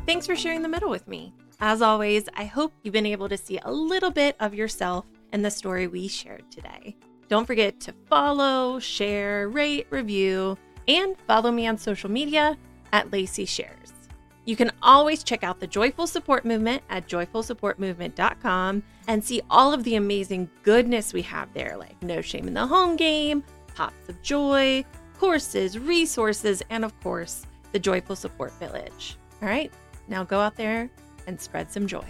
Thanks 0.06 0.24
for 0.24 0.36
sharing 0.36 0.62
the 0.62 0.68
middle 0.68 0.88
with 0.88 1.08
me. 1.08 1.32
As 1.58 1.82
always, 1.82 2.28
I 2.36 2.44
hope 2.44 2.72
you've 2.82 2.92
been 2.92 3.06
able 3.06 3.28
to 3.28 3.36
see 3.36 3.58
a 3.64 3.72
little 3.72 4.12
bit 4.12 4.36
of 4.38 4.54
yourself 4.54 5.04
in 5.32 5.42
the 5.42 5.50
story 5.50 5.88
we 5.88 6.06
shared 6.06 6.48
today. 6.48 6.96
Don't 7.28 7.44
forget 7.44 7.80
to 7.80 7.94
follow, 8.08 8.78
share, 8.78 9.48
rate, 9.48 9.88
review, 9.90 10.56
and 10.86 11.16
follow 11.26 11.50
me 11.50 11.66
on 11.66 11.76
social 11.76 12.08
media 12.08 12.56
at 12.92 13.10
Lacey 13.10 13.46
Shares. 13.46 13.92
You 14.44 14.54
can 14.54 14.70
always 14.80 15.24
check 15.24 15.42
out 15.42 15.58
the 15.58 15.66
Joyful 15.66 16.06
Support 16.06 16.44
Movement 16.44 16.84
at 16.88 17.08
joyfulsupportmovement.com 17.08 18.84
and 19.08 19.24
see 19.24 19.42
all 19.50 19.72
of 19.72 19.82
the 19.82 19.96
amazing 19.96 20.48
goodness 20.62 21.12
we 21.12 21.22
have 21.22 21.52
there, 21.52 21.76
like 21.76 22.00
No 22.00 22.20
Shame 22.20 22.46
in 22.46 22.54
the 22.54 22.64
Home 22.64 22.94
Game, 22.94 23.42
Pops 23.74 24.08
of 24.08 24.22
Joy, 24.22 24.84
courses, 25.18 25.80
resources, 25.80 26.62
and 26.70 26.84
of 26.84 26.98
course, 27.00 27.44
the 27.72 27.80
Joyful 27.80 28.14
Support 28.14 28.52
Village. 28.60 29.16
All 29.42 29.48
right, 29.48 29.72
now 30.08 30.24
go 30.24 30.40
out 30.40 30.56
there 30.56 30.90
and 31.26 31.40
spread 31.40 31.70
some 31.70 31.86
joy. 31.86 32.04